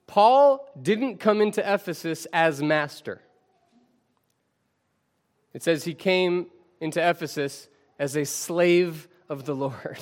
Paul 0.06 0.68
didn't 0.80 1.18
come 1.18 1.40
into 1.40 1.60
Ephesus 1.60 2.26
as 2.32 2.62
master. 2.62 3.20
It 5.54 5.62
says 5.62 5.84
he 5.84 5.94
came 5.94 6.46
into 6.80 7.00
Ephesus 7.00 7.68
as 7.98 8.16
a 8.16 8.24
slave 8.24 9.08
of 9.28 9.44
the 9.44 9.54
Lord. 9.54 9.98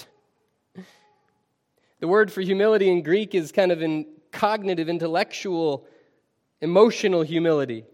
The 2.01 2.07
word 2.07 2.31
for 2.31 2.41
humility 2.41 2.89
in 2.89 3.03
Greek 3.03 3.35
is 3.35 3.51
kind 3.51 3.73
of 3.73 3.83
in 3.83 4.07
cognitive, 4.31 4.89
intellectual, 4.89 5.85
emotional 6.61 7.23
humility. 7.23 7.85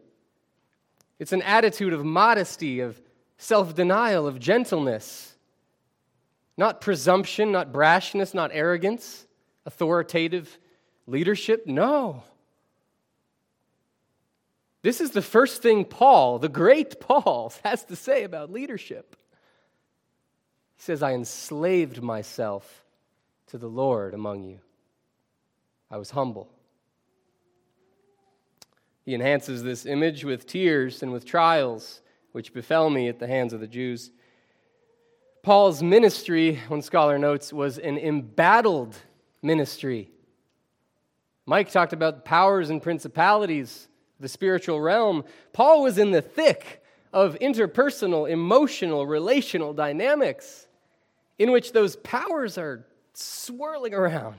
It's 1.18 1.32
an 1.32 1.40
attitude 1.40 1.94
of 1.94 2.04
modesty, 2.04 2.80
of 2.80 3.00
self 3.38 3.74
denial, 3.74 4.26
of 4.26 4.38
gentleness. 4.38 5.33
Not 6.56 6.80
presumption, 6.80 7.52
not 7.52 7.72
brashness, 7.72 8.34
not 8.34 8.50
arrogance, 8.52 9.26
authoritative 9.66 10.58
leadership. 11.06 11.66
No. 11.66 12.22
This 14.82 15.00
is 15.00 15.12
the 15.12 15.22
first 15.22 15.62
thing 15.62 15.84
Paul, 15.84 16.38
the 16.38 16.48
great 16.48 17.00
Paul, 17.00 17.52
has 17.64 17.84
to 17.84 17.96
say 17.96 18.22
about 18.24 18.52
leadership. 18.52 19.16
He 20.76 20.82
says, 20.82 21.02
I 21.02 21.12
enslaved 21.12 22.02
myself 22.02 22.84
to 23.48 23.58
the 23.58 23.68
Lord 23.68 24.14
among 24.14 24.44
you. 24.44 24.60
I 25.90 25.96
was 25.96 26.10
humble. 26.10 26.50
He 29.04 29.14
enhances 29.14 29.62
this 29.62 29.86
image 29.86 30.24
with 30.24 30.46
tears 30.46 31.02
and 31.02 31.12
with 31.12 31.24
trials 31.24 32.00
which 32.32 32.52
befell 32.52 32.90
me 32.90 33.08
at 33.08 33.18
the 33.18 33.28
hands 33.28 33.52
of 33.52 33.60
the 33.60 33.66
Jews. 33.66 34.10
Paul's 35.44 35.82
ministry, 35.82 36.58
one 36.68 36.80
scholar 36.80 37.18
notes, 37.18 37.52
was 37.52 37.76
an 37.76 37.98
embattled 37.98 38.96
ministry. 39.42 40.10
Mike 41.44 41.70
talked 41.70 41.92
about 41.92 42.24
powers 42.24 42.70
and 42.70 42.82
principalities, 42.82 43.88
the 44.18 44.28
spiritual 44.28 44.80
realm. 44.80 45.22
Paul 45.52 45.82
was 45.82 45.98
in 45.98 46.12
the 46.12 46.22
thick 46.22 46.82
of 47.12 47.38
interpersonal, 47.40 48.28
emotional, 48.28 49.06
relational 49.06 49.74
dynamics 49.74 50.66
in 51.38 51.52
which 51.52 51.72
those 51.72 51.96
powers 51.96 52.56
are 52.56 52.86
swirling 53.12 53.92
around. 53.92 54.38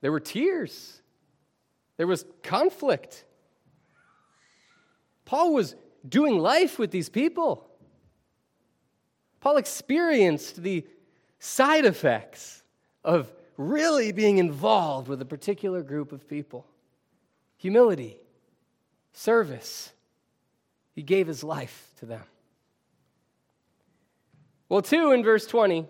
There 0.00 0.12
were 0.12 0.20
tears, 0.20 1.02
there 1.98 2.06
was 2.06 2.24
conflict. 2.42 3.26
Paul 5.26 5.52
was 5.52 5.76
doing 6.08 6.38
life 6.38 6.78
with 6.78 6.90
these 6.90 7.10
people. 7.10 7.69
Paul 9.40 9.56
experienced 9.56 10.62
the 10.62 10.86
side 11.38 11.84
effects 11.84 12.62
of 13.04 13.32
really 13.56 14.12
being 14.12 14.38
involved 14.38 15.08
with 15.08 15.20
a 15.20 15.24
particular 15.24 15.82
group 15.82 16.12
of 16.12 16.28
people 16.28 16.66
humility, 17.56 18.16
service. 19.12 19.92
He 20.94 21.02
gave 21.02 21.26
his 21.26 21.44
life 21.44 21.92
to 21.98 22.06
them. 22.06 22.22
Well, 24.70 24.80
two, 24.80 25.12
in 25.12 25.22
verse 25.22 25.46
20, 25.46 25.86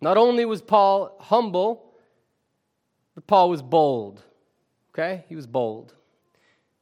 not 0.00 0.16
only 0.16 0.44
was 0.44 0.60
Paul 0.60 1.16
humble, 1.20 1.92
but 3.14 3.26
Paul 3.26 3.48
was 3.48 3.62
bold. 3.62 4.22
Okay? 4.90 5.24
He 5.28 5.36
was 5.36 5.46
bold. 5.46 5.94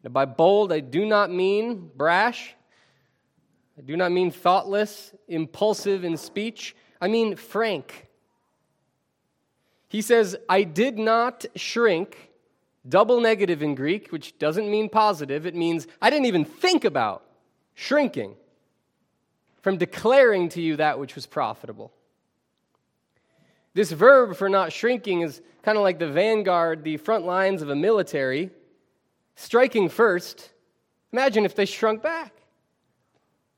Now, 0.03 0.11
by 0.11 0.24
bold, 0.24 0.72
I 0.72 0.81
do 0.81 1.05
not 1.05 1.31
mean 1.31 1.90
brash. 1.94 2.55
I 3.76 3.82
do 3.82 3.96
not 3.96 4.12
mean 4.12 4.30
thoughtless, 4.30 5.14
impulsive 5.28 6.04
in 6.04 6.16
speech. 6.16 6.76
I 7.00 7.08
mean 7.08 7.37
frank. 7.37 8.08
He 9.88 10.02
says, 10.02 10.37
I 10.48 10.62
did 10.62 10.98
not 10.98 11.44
shrink, 11.54 12.30
double 12.88 13.20
negative 13.20 13.62
in 13.62 13.74
Greek, 13.74 14.10
which 14.10 14.38
doesn't 14.38 14.70
mean 14.70 14.88
positive. 14.88 15.46
It 15.46 15.54
means 15.54 15.87
I 16.00 16.10
didn't 16.10 16.26
even 16.26 16.44
think 16.44 16.84
about 16.84 17.24
shrinking 17.74 18.34
from 19.62 19.78
declaring 19.78 20.48
to 20.50 20.60
you 20.60 20.76
that 20.76 20.98
which 20.98 21.14
was 21.14 21.26
profitable. 21.26 21.92
This 23.72 23.90
verb 23.90 24.37
for 24.37 24.48
not 24.48 24.72
shrinking 24.72 25.22
is 25.22 25.40
kind 25.62 25.78
of 25.78 25.82
like 25.82 25.98
the 25.98 26.10
vanguard, 26.10 26.84
the 26.84 26.96
front 26.98 27.24
lines 27.24 27.62
of 27.62 27.70
a 27.70 27.74
military, 27.74 28.50
striking 29.37 29.88
first. 29.88 30.50
Imagine 31.12 31.44
if 31.44 31.56
they 31.56 31.64
shrunk 31.64 32.02
back. 32.02 32.34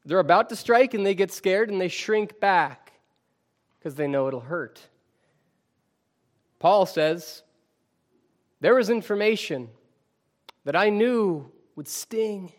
They're 0.06 0.20
about 0.20 0.48
to 0.50 0.56
strike 0.56 0.94
and 0.94 1.04
they 1.04 1.16
get 1.16 1.32
scared 1.32 1.68
and 1.68 1.80
they 1.80 1.88
shrink 1.88 2.38
back 2.38 2.92
because 3.78 3.96
they 3.96 4.06
know 4.06 4.28
it'll 4.28 4.40
hurt. 4.40 4.80
Paul 6.60 6.86
says, 6.86 7.42
There 8.60 8.76
was 8.76 8.88
information 8.88 9.68
that 10.64 10.76
I 10.76 10.90
knew 10.90 11.50
would 11.74 11.88
sting. 11.88 12.52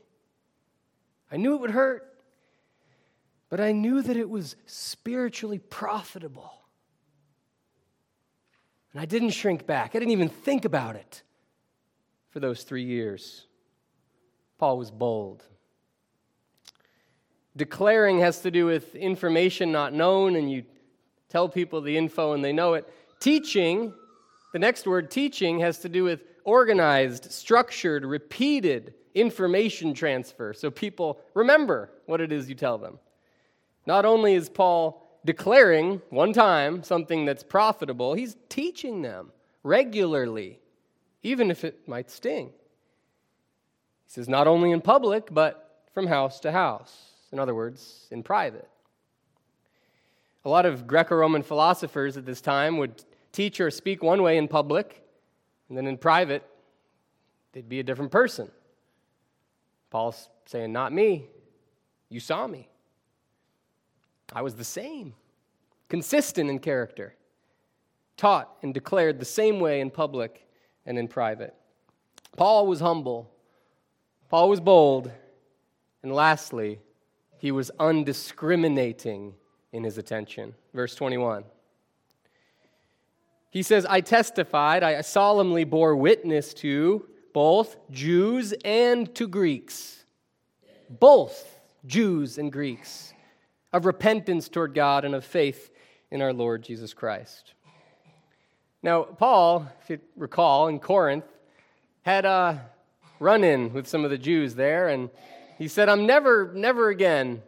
I 1.32 1.38
knew 1.38 1.56
it 1.56 1.62
would 1.62 1.72
hurt, 1.72 2.22
but 3.50 3.62
I 3.62 3.72
knew 3.72 4.02
that 4.02 4.18
it 4.18 4.30
was 4.30 4.58
spiritually 4.66 5.60
profitable. 5.60 6.54
And 8.92 9.02
I 9.02 9.06
didn't 9.06 9.30
shrink 9.30 9.66
back. 9.66 9.92
I 9.92 10.00
didn't 10.00 10.12
even 10.12 10.30
think 10.30 10.66
about 10.66 10.98
it 10.98 11.24
for 12.30 12.42
those 12.42 12.64
three 12.64 12.84
years. 12.84 13.48
Paul 14.58 14.78
was 14.78 14.92
bold. 14.92 15.44
Declaring 17.58 18.20
has 18.20 18.41
to 18.41 18.52
do 18.52 18.65
with 18.65 18.96
information 18.96 19.72
not 19.72 19.91
known, 19.91 20.36
and 20.36 20.50
you 20.50 20.63
tell 21.28 21.50
people 21.50 21.82
the 21.82 21.98
info 21.98 22.34
and 22.34 22.46
they 22.46 22.54
know 22.54 22.76
it. 22.76 22.88
Teaching, 23.20 23.93
the 24.54 24.60
next 24.60 24.88
word, 24.88 25.12
teaching, 25.12 25.60
has 25.60 25.80
to 25.80 25.89
do 25.89 26.04
with 26.04 26.22
organized, 26.43 27.32
structured, 27.32 28.06
repeated 28.06 28.93
information 29.15 29.93
transfer 29.96 30.54
so 30.54 30.70
people 30.70 31.20
remember 31.34 31.89
what 32.06 32.22
it 32.22 32.32
is 32.32 32.48
you 32.48 32.56
tell 32.56 32.78
them. 32.78 33.00
Not 33.88 34.06
only 34.06 34.36
is 34.36 34.48
Paul 34.48 35.04
declaring 35.26 36.02
one 36.10 36.34
time 36.34 36.84
something 36.84 37.26
that's 37.26 37.43
profitable, 37.43 38.13
he's 38.13 38.38
teaching 38.50 39.02
them 39.02 39.32
regularly, 39.63 40.60
even 41.24 41.50
if 41.50 41.63
it 41.63 41.88
might 41.88 42.12
sting. 42.12 42.52
He 44.06 44.12
says, 44.12 44.30
not 44.30 44.48
only 44.48 44.72
in 44.72 44.82
public, 44.82 45.30
but 45.32 45.84
from 45.93 46.08
house 46.08 46.39
to 46.41 46.52
house. 46.52 47.17
In 47.32 47.40
other 47.40 47.54
words, 47.54 48.08
in 48.12 48.24
private. 48.24 48.68
A 50.46 50.50
lot 50.50 50.66
of 50.66 50.88
Greco 50.88 51.16
Roman 51.16 51.44
philosophers 51.44 52.16
at 52.16 52.26
this 52.26 52.40
time 52.40 52.78
would 52.78 53.04
teach 53.34 53.60
or 53.60 53.70
speak 53.70 54.02
one 54.02 54.24
way 54.24 54.38
in 54.38 54.48
public, 54.48 55.04
and 55.68 55.78
then 55.78 55.88
in 55.88 55.98
private, 55.98 56.48
they'd 57.52 57.68
be 57.68 57.80
a 57.80 57.84
different 57.84 58.12
person. 58.12 58.50
Paul's 59.90 60.30
saying, 60.46 60.72
Not 60.72 60.94
me. 60.94 61.28
You 62.10 62.20
saw 62.20 62.48
me. 62.48 62.70
I 64.34 64.42
was 64.42 64.56
the 64.56 64.63
same, 64.63 65.13
consistent 65.90 66.50
in 66.50 66.60
character, 66.60 67.16
taught 68.16 68.50
and 68.62 68.74
declared 68.74 69.20
the 69.20 69.26
same 69.26 69.60
way 69.60 69.82
in 69.82 69.90
public 69.90 70.48
and 70.86 70.98
in 70.98 71.08
private. 71.08 71.54
Paul 72.36 72.68
was 72.68 72.80
humble, 72.80 73.30
Paul 74.30 74.50
was 74.50 74.60
bold, 74.60 75.12
and 76.04 76.13
lastly, 76.13 76.80
he 77.38 77.52
was 77.52 77.71
undiscriminating 77.80 79.34
in 79.71 79.84
his 79.84 79.97
attention. 79.97 80.54
Verse 80.73 80.95
21. 80.95 81.43
He 83.50 83.63
says, 83.63 83.86
I 83.86 84.02
testified, 84.02 84.84
I 84.84 85.02
solemnly 85.02 85.63
bore 85.63 85.95
witness 85.95 86.54
to 86.56 87.08
both 87.34 87.78
Jews 87.91 88.54
and 88.65 89.13
to 89.15 89.28
Greeks. 89.28 90.04
Both 90.89 91.60
Jews 91.86 92.38
and 92.38 92.52
Greeks 92.52 93.13
of 93.73 93.86
repentance 93.86 94.50
toward 94.50 94.73
God 94.73 95.06
and 95.06 95.15
of 95.15 95.26
faith 95.26 95.69
in 96.12 96.21
our 96.21 96.34
Lord 96.34 96.63
Jesus 96.63 96.93
Christ. 96.93 97.54
Now, 98.82 99.04
Paul, 99.04 99.67
if 99.82 99.89
you 99.89 100.00
recall, 100.15 100.67
in 100.67 100.80
Corinth, 100.80 101.26
had 102.04 102.26
a 102.26 102.62
run 103.19 103.43
in 103.43 103.73
with 103.73 103.88
some 103.88 104.06
of 104.06 104.12
the 104.12 104.17
Jews 104.17 104.56
there, 104.56 104.88
and 104.88 105.10
he 105.58 105.67
said, 105.67 105.89
I'm 105.89 106.06
never, 106.06 106.52
never 106.54 106.89
again 106.89 107.41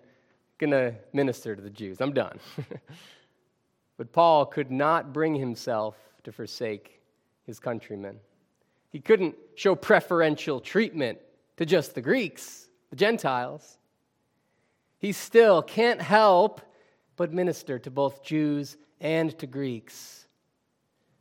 going 0.57 0.71
to 0.71 0.95
minister 1.13 1.55
to 1.55 1.61
the 1.61 1.69
Jews. 1.69 2.01
I'm 2.01 2.13
done. 2.13 2.39
but 3.97 4.11
Paul 4.11 4.45
could 4.45 4.71
not 4.71 5.13
bring 5.13 5.35
himself 5.35 5.95
to 6.23 6.31
forsake 6.31 7.01
his 7.45 7.59
countrymen. 7.59 8.19
He 8.91 8.99
couldn't 8.99 9.35
show 9.55 9.75
preferential 9.75 10.59
treatment 10.59 11.19
to 11.57 11.65
just 11.65 11.95
the 11.95 12.01
Greeks, 12.01 12.67
the 12.89 12.95
Gentiles. 12.95 13.77
He 14.97 15.11
still 15.11 15.61
can't 15.61 16.01
help 16.01 16.61
but 17.15 17.31
minister 17.33 17.79
to 17.79 17.91
both 17.91 18.23
Jews 18.23 18.77
and 18.99 19.37
to 19.39 19.47
Greeks. 19.47 20.25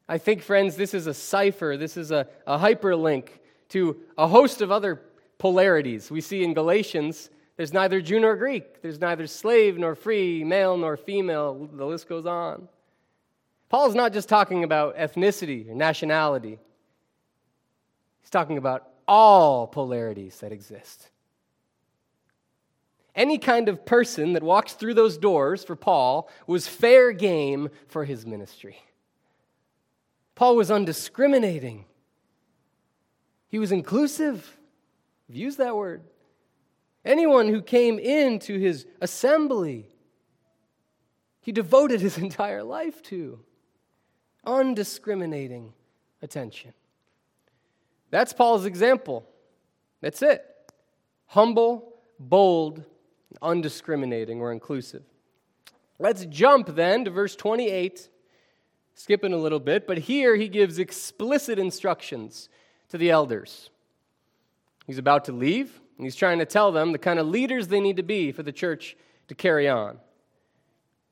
I 0.08 0.18
think, 0.18 0.42
friends, 0.42 0.76
this 0.76 0.94
is 0.94 1.06
a 1.06 1.14
cipher, 1.14 1.76
this 1.76 1.96
is 1.96 2.10
a, 2.10 2.26
a 2.46 2.58
hyperlink 2.58 3.28
to 3.70 3.96
a 4.16 4.26
host 4.26 4.62
of 4.62 4.70
other 4.70 5.02
polarities. 5.38 6.10
We 6.10 6.20
see 6.20 6.42
in 6.42 6.54
Galatians 6.54 7.30
there's 7.56 7.72
neither 7.72 8.00
Jew 8.00 8.20
nor 8.20 8.36
Greek, 8.36 8.82
there's 8.82 9.00
neither 9.00 9.26
slave 9.26 9.78
nor 9.78 9.96
free, 9.96 10.44
male 10.44 10.76
nor 10.76 10.96
female, 10.96 11.68
the 11.72 11.84
list 11.84 12.08
goes 12.08 12.24
on. 12.24 12.68
Paul's 13.68 13.96
not 13.96 14.12
just 14.12 14.28
talking 14.28 14.62
about 14.62 14.96
ethnicity 14.96 15.68
or 15.68 15.74
nationality, 15.74 16.58
he's 18.20 18.30
talking 18.30 18.58
about 18.58 18.88
all 19.08 19.66
polarities 19.66 20.38
that 20.40 20.52
exist. 20.52 21.10
Any 23.14 23.38
kind 23.38 23.68
of 23.68 23.84
person 23.84 24.34
that 24.34 24.42
walks 24.44 24.74
through 24.74 24.94
those 24.94 25.18
doors 25.18 25.64
for 25.64 25.74
Paul 25.74 26.30
was 26.46 26.68
fair 26.68 27.10
game 27.10 27.70
for 27.88 28.04
his 28.04 28.24
ministry. 28.24 28.78
Paul 30.36 30.54
was 30.54 30.70
undiscriminating. 30.70 31.86
He 33.48 33.58
was 33.58 33.72
inclusive. 33.72 34.57
I've 35.28 35.36
used 35.36 35.58
that 35.58 35.76
word. 35.76 36.02
Anyone 37.04 37.48
who 37.48 37.62
came 37.62 37.98
into 37.98 38.58
his 38.58 38.86
assembly, 39.00 39.88
he 41.40 41.52
devoted 41.52 42.00
his 42.00 42.18
entire 42.26 42.62
life 42.62 43.02
to. 43.04 43.40
Undiscriminating 44.44 45.72
attention. 46.22 46.72
That's 48.10 48.32
Paul's 48.32 48.64
example. 48.64 49.28
That's 50.00 50.22
it. 50.22 50.44
Humble, 51.26 51.94
bold, 52.18 52.84
undiscriminating 53.42 54.40
or 54.40 54.52
inclusive. 54.52 55.02
Let's 55.98 56.24
jump 56.26 56.74
then 56.74 57.04
to 57.04 57.10
verse 57.10 57.34
28, 57.36 58.08
skipping 58.94 59.32
a 59.32 59.36
little 59.36 59.60
bit, 59.60 59.86
but 59.86 59.98
here 59.98 60.36
he 60.36 60.48
gives 60.48 60.78
explicit 60.78 61.58
instructions 61.58 62.48
to 62.88 62.98
the 62.98 63.10
elders. 63.10 63.70
He's 64.88 64.98
about 64.98 65.26
to 65.26 65.32
leave, 65.32 65.78
and 65.98 66.06
he's 66.06 66.16
trying 66.16 66.38
to 66.38 66.46
tell 66.46 66.72
them 66.72 66.92
the 66.92 66.98
kind 66.98 67.18
of 67.18 67.28
leaders 67.28 67.68
they 67.68 67.78
need 67.78 67.98
to 67.98 68.02
be 68.02 68.32
for 68.32 68.42
the 68.42 68.52
church 68.52 68.96
to 69.28 69.34
carry 69.34 69.68
on. 69.68 69.98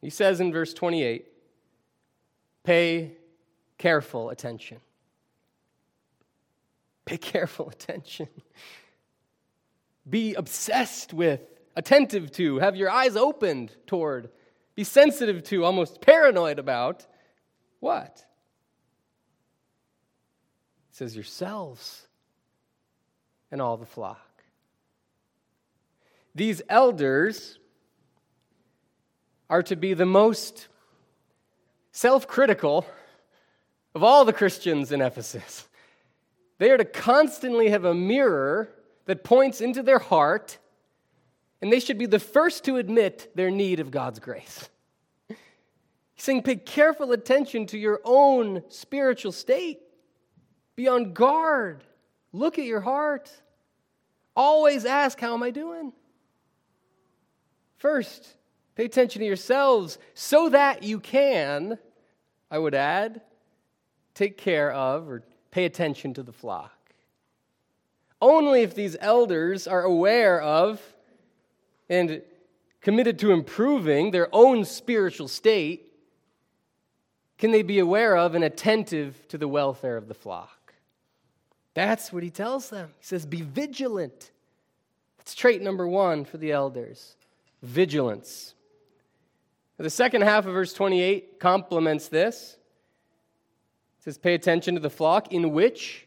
He 0.01 0.09
says 0.09 0.41
in 0.41 0.51
verse 0.51 0.73
28 0.73 1.27
pay 2.65 3.13
careful 3.79 4.31
attention. 4.31 4.81
Pay 7.05 7.19
careful 7.19 7.69
attention. 7.69 8.27
Be 10.11 10.35
obsessed 10.35 11.13
with, 11.13 11.41
attentive 11.77 12.33
to, 12.33 12.59
have 12.59 12.75
your 12.75 12.91
eyes 12.91 13.15
opened 13.15 13.77
toward, 13.87 14.31
be 14.75 14.83
sensitive 14.83 15.45
to, 15.45 15.65
almost 15.65 16.01
paranoid 16.01 16.59
about 16.59 17.07
what? 17.79 18.25
Says, 20.91 21.15
yourselves 21.15 22.07
and 23.51 23.61
all 23.61 23.77
the 23.77 23.87
flock. 23.87 24.21
These 26.35 26.63
elders 26.69 27.59
are 29.49 29.63
to 29.63 29.77
be 29.77 29.95
the 29.95 30.07
most 30.07 30.69
self 31.93 32.27
critical 32.27 32.87
of 33.95 34.03
all 34.03 34.25
the 34.25 34.33
Christians 34.33 34.93
in 34.93 35.01
Ephesus. 35.01 35.67
They 36.59 36.71
are 36.71 36.77
to 36.77 36.85
constantly 36.85 37.71
have 37.71 37.85
a 37.85 37.95
mirror 37.95 38.69
that 39.07 39.25
points 39.25 39.61
into 39.61 39.83
their 39.83 39.99
heart, 39.99 40.59
and 41.63 41.73
they 41.73 41.81
should 41.81 41.99
be 41.99 42.07
the 42.07 42.19
first 42.19 42.65
to 42.65 42.77
admit 42.77 43.31
their 43.35 43.51
need 43.51 43.81
of 43.81 43.91
God's 43.91 44.19
grace. 44.19 44.69
He's 45.29 45.37
saying, 46.19 46.43
pay 46.43 46.57
careful 46.57 47.13
attention 47.13 47.67
to 47.69 47.79
your 47.79 48.01
own 48.05 48.63
spiritual 48.69 49.33
state. 49.33 49.81
Be 50.75 50.89
on 50.89 51.15
guard. 51.15 51.83
Look 52.37 52.59
at 52.59 52.67
your 52.67 52.83
heart. 52.83 53.33
Always 54.37 54.85
ask, 54.85 55.19
How 55.19 55.33
am 55.33 55.43
I 55.43 55.51
doing? 55.51 55.93
First, 57.79 58.29
pay 58.75 58.85
attention 58.85 59.21
to 59.21 59.27
yourselves 59.27 59.99
so 60.13 60.51
that 60.51 60.83
you 60.83 61.01
can, 61.01 61.79
I 62.51 62.59
would 62.59 62.75
add, 62.75 63.23
take 64.13 64.37
care 64.37 64.71
of 64.71 65.09
or 65.09 65.23
pay 65.51 65.65
attention 65.65 66.13
to 66.15 66.23
the 66.23 66.33
flock. 66.33 66.73
Only 68.21 68.61
if 68.61 68.75
these 68.75 68.99
elders 69.01 69.67
are 69.67 69.83
aware 69.83 70.39
of 70.43 70.83
and 71.89 72.21
committed 72.83 73.19
to 73.21 73.33
improving 73.33 74.11
their 74.11 74.29
own 74.33 74.67
spiritual 74.67 75.29
state 75.29 75.91
can 77.39 77.51
they 77.51 77.63
be 77.63 77.79
aware 77.79 78.15
of 78.15 78.35
and 78.35 78.45
attentive 78.45 79.27
to 79.29 79.39
the 79.39 79.49
welfare 79.49 79.97
of 79.97 80.09
the 80.09 80.15
flock. 80.15 80.56
That's 81.77 82.11
what 82.11 82.23
he 82.23 82.31
tells 82.31 82.71
them. 82.71 82.89
He 82.99 83.05
says, 83.05 83.27
Be 83.27 83.43
vigilant. 83.43 84.31
That's 85.19 85.35
trait 85.35 85.61
number 85.61 85.87
one 85.87 86.25
for 86.25 86.39
the 86.39 86.51
elders 86.51 87.17
vigilance. 87.63 88.55
The 89.77 89.91
second 89.91 90.23
half 90.23 90.47
of 90.47 90.55
verse 90.55 90.73
28 90.73 91.39
complements 91.39 92.09
this. 92.09 92.57
It 93.99 94.05
says, 94.05 94.17
Pay 94.17 94.33
attention 94.33 94.75
to 94.75 94.81
the 94.81 94.89
flock 94.89 95.35
in 95.35 95.53
which, 95.53 96.07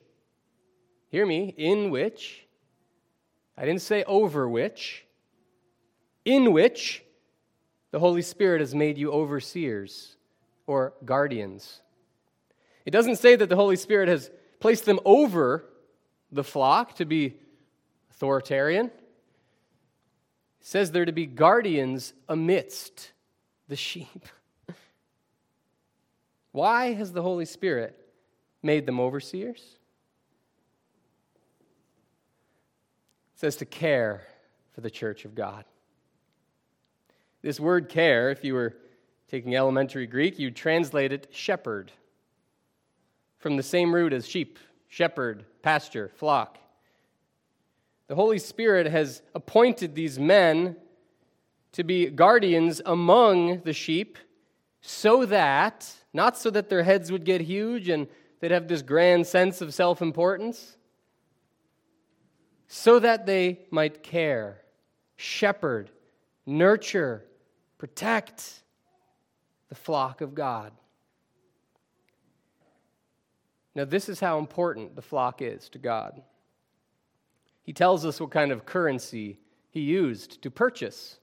hear 1.09 1.23
me, 1.23 1.53
in 1.55 1.91
which, 1.91 2.47
I 3.55 3.63
didn't 3.63 3.83
say 3.83 4.03
over 4.05 4.49
which, 4.49 5.05
in 6.25 6.51
which 6.51 7.03
the 7.91 7.99
Holy 7.99 8.23
Spirit 8.23 8.61
has 8.61 8.73
made 8.73 8.97
you 8.97 9.11
overseers 9.11 10.15
or 10.65 10.93
guardians. 11.05 11.81
It 12.87 12.91
doesn't 12.91 13.17
say 13.17 13.35
that 13.35 13.49
the 13.49 13.55
Holy 13.55 13.75
Spirit 13.75 14.09
has 14.09 14.31
placed 14.59 14.85
them 14.85 14.99
over 15.05 15.65
the 16.31 16.43
flock 16.43 16.95
to 16.95 17.05
be 17.05 17.35
authoritarian. 18.11 18.87
It 18.87 18.93
says 20.61 20.91
they're 20.91 21.05
to 21.05 21.11
be 21.11 21.25
guardians 21.25 22.13
amidst 22.27 23.11
the 23.67 23.75
sheep. 23.75 24.27
Why 26.51 26.93
has 26.93 27.13
the 27.13 27.21
Holy 27.21 27.45
Spirit 27.45 27.97
made 28.61 28.85
them 28.85 28.99
overseers? 28.99 29.61
It 33.33 33.39
says 33.39 33.55
to 33.57 33.65
care 33.65 34.27
for 34.73 34.81
the 34.81 34.89
church 34.91 35.23
of 35.23 35.33
God. 35.35 35.63
This 37.41 37.59
word 37.59 37.87
care, 37.87 38.31
if 38.31 38.43
you 38.43 38.53
were 38.53 38.75
taking 39.29 39.55
elementary 39.55 40.07
Greek, 40.07 40.39
you'd 40.39 40.55
translate 40.55 41.13
it 41.13 41.29
shepherd, 41.31 41.91
from 43.39 43.57
the 43.57 43.63
same 43.63 43.93
root 43.93 44.13
as 44.13 44.27
sheep, 44.27 44.59
shepherd, 44.87 45.45
pasture, 45.61 46.09
flock. 46.15 46.57
The 48.07 48.15
Holy 48.15 48.39
Spirit 48.39 48.87
has 48.87 49.21
appointed 49.33 49.95
these 49.95 50.19
men 50.19 50.75
to 51.71 51.83
be 51.83 52.09
guardians 52.09 52.81
among 52.85 53.61
the 53.61 53.73
sheep 53.73 54.17
so 54.81 55.25
that, 55.25 55.91
not 56.13 56.37
so 56.37 56.49
that 56.49 56.69
their 56.69 56.83
heads 56.83 57.11
would 57.11 57.23
get 57.23 57.41
huge 57.41 57.89
and 57.89 58.07
they'd 58.39 58.51
have 58.51 58.67
this 58.67 58.81
grand 58.81 59.27
sense 59.27 59.61
of 59.61 59.73
self 59.73 60.01
importance, 60.01 60.77
so 62.67 62.99
that 62.99 63.25
they 63.25 63.59
might 63.71 64.03
care, 64.03 64.61
shepherd, 65.15 65.89
nurture, 66.45 67.25
protect 67.77 68.63
the 69.69 69.75
flock 69.75 70.21
of 70.21 70.35
God. 70.35 70.71
Now, 73.75 73.85
this 73.85 74.09
is 74.09 74.19
how 74.19 74.39
important 74.39 74.95
the 74.95 75.01
flock 75.01 75.41
is 75.41 75.69
to 75.69 75.77
God. 75.77 76.21
He 77.63 77.73
tells 77.73 78.05
us 78.05 78.19
what 78.19 78.31
kind 78.31 78.51
of 78.51 78.65
currency 78.65 79.39
he 79.69 79.81
used 79.81 80.41
to 80.41 80.49
purchase 80.49 81.19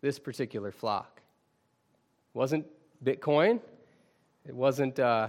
this 0.00 0.18
particular 0.18 0.70
flock. 0.70 1.22
It 2.34 2.38
wasn't 2.38 2.66
Bitcoin, 3.02 3.60
it 4.46 4.54
wasn't 4.54 4.98
uh, 4.98 5.28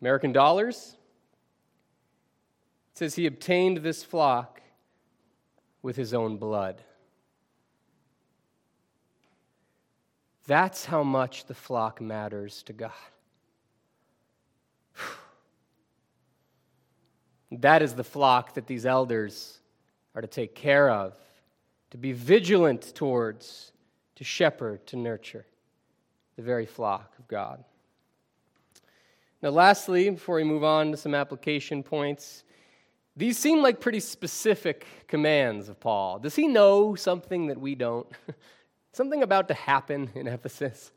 American 0.00 0.32
dollars. 0.32 0.96
It 2.92 2.98
says 2.98 3.14
he 3.14 3.26
obtained 3.26 3.78
this 3.78 4.04
flock 4.04 4.60
with 5.80 5.96
his 5.96 6.12
own 6.12 6.36
blood. 6.36 6.82
That's 10.46 10.84
how 10.84 11.02
much 11.02 11.46
the 11.46 11.54
flock 11.54 12.00
matters 12.00 12.62
to 12.64 12.72
God. 12.72 12.92
That 17.60 17.82
is 17.82 17.94
the 17.94 18.04
flock 18.04 18.54
that 18.54 18.66
these 18.66 18.86
elders 18.86 19.58
are 20.14 20.22
to 20.22 20.28
take 20.28 20.54
care 20.54 20.90
of, 20.90 21.14
to 21.90 21.98
be 21.98 22.12
vigilant 22.12 22.94
towards, 22.94 23.72
to 24.16 24.24
shepherd, 24.24 24.86
to 24.86 24.96
nurture 24.96 25.46
the 26.36 26.42
very 26.42 26.66
flock 26.66 27.12
of 27.18 27.28
God. 27.28 27.62
Now, 29.42 29.50
lastly, 29.50 30.08
before 30.08 30.36
we 30.36 30.44
move 30.44 30.64
on 30.64 30.92
to 30.92 30.96
some 30.96 31.14
application 31.14 31.82
points, 31.82 32.44
these 33.16 33.36
seem 33.36 33.60
like 33.60 33.80
pretty 33.80 34.00
specific 34.00 34.86
commands 35.06 35.68
of 35.68 35.78
Paul. 35.78 36.20
Does 36.20 36.34
he 36.34 36.48
know 36.48 36.94
something 36.94 37.48
that 37.48 37.60
we 37.60 37.74
don't? 37.74 38.06
something 38.92 39.22
about 39.22 39.48
to 39.48 39.54
happen 39.54 40.10
in 40.14 40.26
Ephesus? 40.26 40.92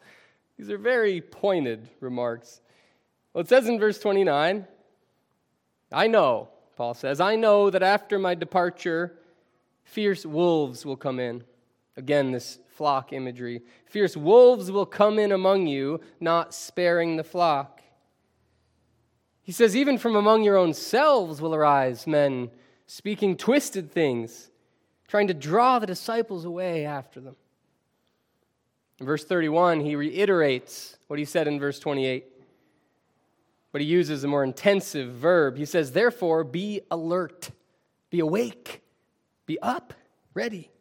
These 0.57 0.69
are 0.69 0.77
very 0.77 1.19
pointed 1.19 1.89
remarks. 1.99 2.61
Well, 3.33 3.41
it 3.41 3.49
says 3.49 3.67
in 3.67 3.77
verse 3.77 3.99
29 3.99 4.65
I 5.95 6.07
know, 6.07 6.49
Paul 6.75 6.93
says, 6.93 7.21
I 7.21 7.37
know 7.37 7.69
that 7.69 7.81
after 7.81 8.19
my 8.19 8.35
departure, 8.35 9.17
fierce 9.85 10.25
wolves 10.25 10.85
will 10.85 10.97
come 10.97 11.21
in. 11.21 11.45
Again, 11.95 12.31
this 12.31 12.59
flock 12.67 13.13
imagery. 13.13 13.61
Fierce 13.85 14.17
wolves 14.17 14.69
will 14.69 14.85
come 14.85 15.17
in 15.17 15.31
among 15.31 15.67
you, 15.67 16.01
not 16.19 16.53
sparing 16.53 17.15
the 17.15 17.23
flock. 17.23 17.81
He 19.41 19.53
says, 19.53 19.73
even 19.73 19.97
from 19.97 20.17
among 20.17 20.43
your 20.43 20.57
own 20.57 20.73
selves 20.73 21.39
will 21.39 21.55
arise 21.55 22.05
men 22.05 22.51
speaking 22.87 23.37
twisted 23.37 23.89
things, 23.89 24.51
trying 25.07 25.29
to 25.29 25.33
draw 25.33 25.79
the 25.79 25.87
disciples 25.87 26.43
away 26.43 26.85
after 26.85 27.21
them. 27.21 27.37
In 28.99 29.05
verse 29.05 29.23
31, 29.23 29.79
he 29.79 29.95
reiterates 29.95 30.97
what 31.07 31.19
he 31.19 31.25
said 31.25 31.47
in 31.47 31.57
verse 31.57 31.79
28, 31.79 32.25
but 33.75 33.81
he 33.81 33.87
uses 33.87 34.23
a 34.23 34.27
more 34.29 34.45
intensive 34.45 35.15
verb. 35.15 35.57
He 35.57 35.65
says, 35.65 35.91
Therefore, 35.91 36.45
be 36.45 36.79
alert, 36.89 37.51
be 38.09 38.21
awake, 38.21 38.81
be 39.45 39.59
up, 39.59 39.93
ready. 40.33 40.71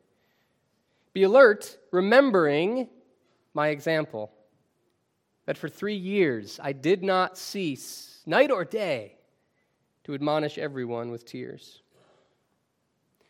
Be 1.12 1.24
alert, 1.24 1.76
remembering 1.90 2.88
my 3.52 3.70
example, 3.70 4.30
that 5.46 5.58
for 5.58 5.68
three 5.68 5.96
years 5.96 6.60
I 6.62 6.70
did 6.70 7.02
not 7.02 7.36
cease, 7.36 8.22
night 8.26 8.52
or 8.52 8.64
day, 8.64 9.16
to 10.04 10.14
admonish 10.14 10.56
everyone 10.56 11.10
with 11.10 11.24
tears. 11.24 11.82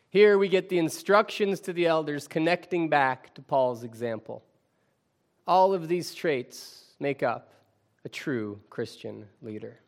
Here 0.09 0.37
we 0.37 0.47
get 0.47 0.69
the 0.69 0.77
instructions 0.77 1.59
to 1.61 1.73
the 1.73 1.87
elders 1.87 2.27
connecting 2.27 2.87
back 2.87 3.33
to 3.33 3.41
Paul's 3.41 3.83
example. 3.83 4.43
All 5.47 5.73
of 5.73 5.87
these 5.87 6.13
traits 6.13 6.93
make 6.99 7.23
up 7.23 7.54
a 8.05 8.09
true 8.09 8.59
Christian 8.69 9.25
leader. 9.41 9.79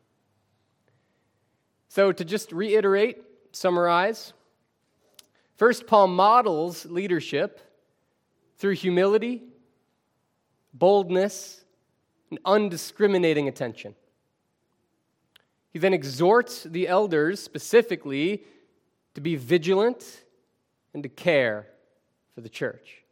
So, 1.88 2.12
to 2.12 2.26
just 2.26 2.52
reiterate, 2.52 3.22
summarize, 3.52 4.34
first, 5.56 5.88
Paul 5.88 6.08
models 6.08 6.86
leadership 6.88 7.62
through 8.58 8.74
humility, 8.74 9.44
boldness, 10.74 11.64
and 12.30 12.40
undiscriminating 12.44 13.48
attention. 13.48 13.96
He 15.70 15.80
then 15.80 15.94
exhorts 15.94 16.64
the 16.64 16.88
elders 16.88 17.40
specifically 17.40 18.44
to 19.14 19.22
be 19.22 19.36
vigilant 19.36 20.24
and 20.94 21.04
to 21.04 21.10
care 21.10 21.68
for 22.34 22.42
the 22.42 22.50
church. 22.50 23.04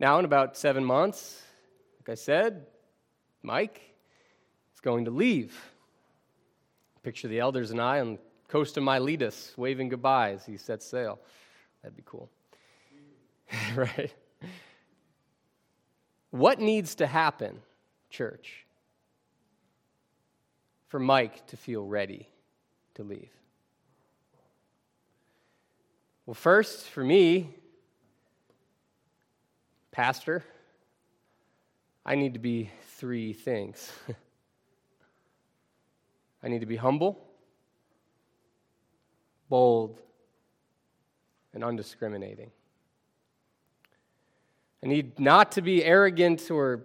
Now, 0.00 0.18
in 0.18 0.24
about 0.24 0.56
seven 0.56 0.84
months, 0.84 1.42
like 2.00 2.08
I 2.08 2.14
said, 2.14 2.66
Mike 3.42 3.82
is 4.74 4.80
going 4.80 5.04
to 5.04 5.10
leave. 5.10 5.54
Picture 7.02 7.28
the 7.28 7.40
elders 7.40 7.70
and 7.70 7.80
I 7.80 8.00
on 8.00 8.12
the 8.12 8.18
coast 8.48 8.76
of 8.78 8.82
Miletus 8.82 9.52
waving 9.56 9.90
goodbye 9.90 10.32
as 10.32 10.46
he 10.46 10.56
sets 10.56 10.86
sail. 10.86 11.18
That'd 11.82 11.96
be 11.96 12.02
cool. 12.06 12.30
right? 13.74 14.14
What 16.30 16.58
needs 16.58 16.94
to 16.96 17.06
happen, 17.06 17.60
church, 18.08 18.64
for 20.88 20.98
Mike 20.98 21.46
to 21.48 21.56
feel 21.56 21.84
ready 21.84 22.28
to 22.94 23.02
leave? 23.02 23.30
Well, 26.24 26.34
first, 26.34 26.86
for 26.86 27.02
me, 27.02 27.56
Pastor, 29.90 30.44
I 32.04 32.14
need 32.14 32.34
to 32.34 32.38
be 32.38 32.70
three 32.96 33.32
things. 33.32 33.90
I 36.42 36.48
need 36.48 36.60
to 36.60 36.66
be 36.66 36.76
humble, 36.76 37.22
bold, 39.48 39.98
and 41.52 41.62
undiscriminating. 41.62 42.50
I 44.82 44.86
need 44.86 45.20
not 45.20 45.52
to 45.52 45.62
be 45.62 45.84
arrogant 45.84 46.50
or 46.50 46.80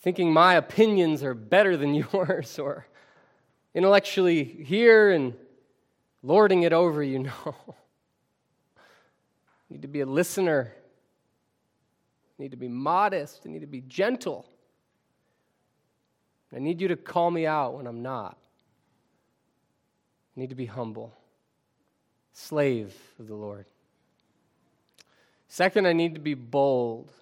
thinking 0.00 0.32
my 0.32 0.54
opinions 0.54 1.22
are 1.22 1.34
better 1.34 1.76
than 1.76 1.94
yours 1.94 2.58
or 2.58 2.86
intellectually 3.74 4.44
here 4.44 5.10
and 5.10 5.34
lording 6.22 6.62
it 6.62 6.72
over 6.72 7.02
you. 7.02 7.20
No. 7.20 7.32
I 7.46 7.52
need 9.70 9.82
to 9.82 9.88
be 9.88 10.00
a 10.00 10.06
listener. 10.06 10.72
Need 12.42 12.50
to 12.50 12.56
be 12.56 12.66
modest. 12.66 13.42
I 13.46 13.50
need 13.50 13.60
to 13.60 13.68
be 13.68 13.82
gentle. 13.82 14.44
I 16.52 16.58
need 16.58 16.80
you 16.80 16.88
to 16.88 16.96
call 16.96 17.30
me 17.30 17.46
out 17.46 17.74
when 17.74 17.86
I'm 17.86 18.02
not. 18.02 18.36
I 20.36 20.40
need 20.40 20.48
to 20.48 20.56
be 20.56 20.66
humble, 20.66 21.14
slave 22.32 22.92
of 23.20 23.28
the 23.28 23.36
Lord. 23.36 23.66
Second, 25.46 25.86
I 25.86 25.92
need 25.92 26.14
to 26.14 26.20
be 26.20 26.34
bold. 26.34 27.12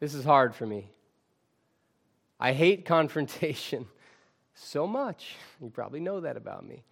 This 0.00 0.12
is 0.12 0.22
hard 0.22 0.54
for 0.54 0.66
me. 0.66 0.90
I 2.38 2.52
hate 2.52 2.84
confrontation 2.84 3.86
so 4.52 4.86
much. 4.86 5.36
You 5.62 5.70
probably 5.70 6.00
know 6.00 6.20
that 6.20 6.36
about 6.36 6.66
me. 6.66 6.82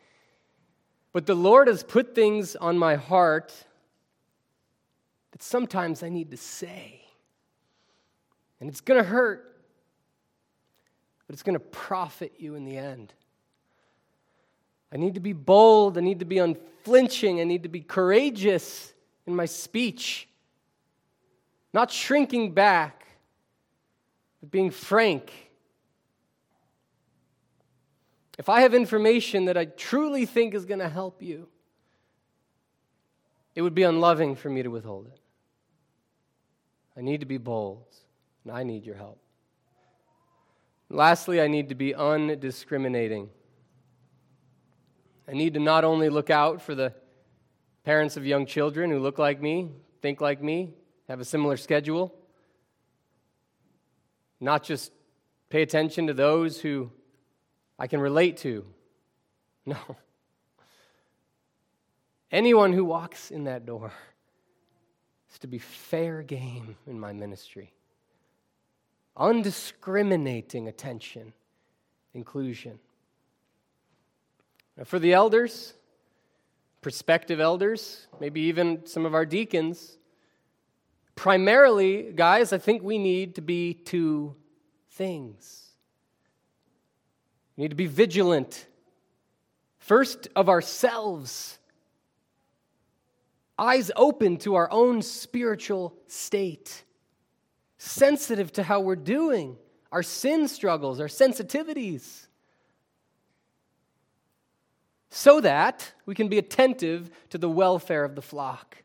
But 1.13 1.27
the 1.27 1.35
Lord 1.35 1.69
has 1.69 1.83
put 1.83 2.15
things 2.15 2.57
on 2.57 2.79
my 2.79 2.95
heart 2.95 3.53
that 5.33 5.43
sometimes 5.43 6.03
I 6.03 6.09
need 6.09 6.31
to 6.31 6.37
say. 6.37 7.01
And 8.61 8.71
it's 8.71 8.81
going 8.81 9.03
to 9.03 9.09
hurt, 9.09 9.61
but 11.27 11.35
it's 11.35 11.43
going 11.43 11.55
to 11.55 11.61
profit 11.61 12.35
you 12.39 12.55
in 12.55 12.65
the 12.65 12.77
end. 12.77 13.13
I 14.93 14.99
need 14.99 15.15
to 15.15 15.21
be 15.21 15.33
bold. 15.33 15.99
I 15.99 16.01
need 16.01 16.21
to 16.21 16.25
be 16.25 16.39
unflinching. 16.39 17.41
I 17.41 17.45
need 17.45 17.65
to 17.65 17.69
be 17.69 17.81
courageous 17.81 18.93
in 19.27 19.35
my 19.35 19.47
speech, 19.47 20.29
not 21.73 21.91
shrinking 21.91 22.53
back, 22.53 23.07
but 24.41 24.51
being 24.51 24.71
frank. 24.71 25.33
If 28.39 28.49
I 28.49 28.63
have 28.63 28.75
information 28.75 29.45
that 29.45 29.57
I 29.57 29.67
truly 29.67 30.27
think 30.27 30.55
is 30.55 30.65
going 30.65 30.81
to 30.81 30.89
help 30.89 31.23
you, 31.23 31.49
it 33.55 33.63
would 33.63 33.75
be 33.75 33.83
unloving 33.83 34.35
for 34.37 34.49
me 34.49 34.63
to 34.63 34.69
withhold 34.69 35.07
it. 35.07 35.21
I 36.97 37.01
need 37.01 37.21
to 37.21 37.27
be 37.27 37.39
bold, 37.39 37.87
and 38.45 38.53
I 38.53 38.63
need 38.63 38.85
your 38.85 38.97
help. 38.97 39.19
Lastly, 40.89 41.41
I 41.41 41.49
need 41.49 41.71
to 41.71 41.75
be 41.75 41.95
undiscriminating. 41.95 43.29
I 45.27 45.33
need 45.33 45.55
to 45.55 45.61
not 45.61 45.85
only 45.85 46.11
look 46.11 46.29
out 46.29 46.61
for 46.61 46.75
the 46.75 46.93
parents 47.85 48.17
of 48.17 48.27
young 48.27 48.45
children 48.45 48.91
who 48.91 48.99
look 48.99 49.19
like 49.19 49.41
me, 49.41 49.71
think 50.03 50.21
like 50.21 50.43
me, 50.43 50.75
have 51.09 51.21
a 51.21 51.25
similar 51.25 51.57
schedule. 51.57 52.15
Not 54.41 54.63
just 54.63 54.93
pay 55.49 55.63
attention 55.63 56.09
to 56.09 56.15
those 56.15 56.61
who 56.61 56.91
I 57.79 57.87
can 57.87 58.01
relate 58.01 58.39
to. 58.39 58.65
No. 59.65 59.77
Anyone 62.33 62.73
who 62.73 62.87
walks 62.87 63.31
in 63.31 63.45
that 63.45 63.67
door 63.67 63.93
is 65.31 65.39
to 65.41 65.47
be 65.47 65.59
fair 65.59 66.23
game 66.23 66.77
in 66.87 66.99
my 66.99 67.13
ministry. 67.13 67.75
Undiscriminating 69.19 70.67
attention, 70.67 71.35
inclusion. 72.15 72.79
Now, 74.79 74.85
for 74.85 74.99
the 74.99 75.13
elders, 75.13 75.75
prospective 76.81 77.39
elders, 77.39 78.07
maybe 78.19 78.41
even 78.43 78.87
some 78.87 79.05
of 79.05 79.15
our 79.15 79.27
deacons. 79.27 79.99
Primarily, 81.15 82.13
guys, 82.15 82.55
I 82.55 82.59
think 82.59 82.83
we 82.83 82.97
need 82.97 83.35
to 83.35 83.43
be 83.43 83.75
two 83.75 84.35
things. 84.93 85.69
We 87.57 87.65
need 87.65 87.71
to 87.71 87.77
be 87.77 87.87
vigilant. 87.87 88.67
First, 89.79 90.29
of 90.35 90.49
ourselves, 90.49 91.59
eyes 93.63 93.91
open 93.95 94.37
to 94.39 94.57
our 94.57 94.71
own 94.73 95.01
spiritual 95.03 95.95
state, 96.09 96.83
sensitive 97.79 98.53
to 98.53 98.63
how 98.63 98.81
we're 98.81 98.97
doing, 98.97 99.57
our 99.93 100.03
sin 100.03 100.49
struggles, 100.49 100.99
our 100.99 101.07
sensitivities 101.07 102.27
so 105.15 105.43
that 105.43 105.93
we 106.07 106.15
can 106.15 106.29
be 106.29 106.39
attentive 106.39 107.11
to 107.29 107.37
the 107.37 107.49
welfare 107.49 108.03
of 108.03 108.15
the 108.15 108.23
flock. 108.23 108.79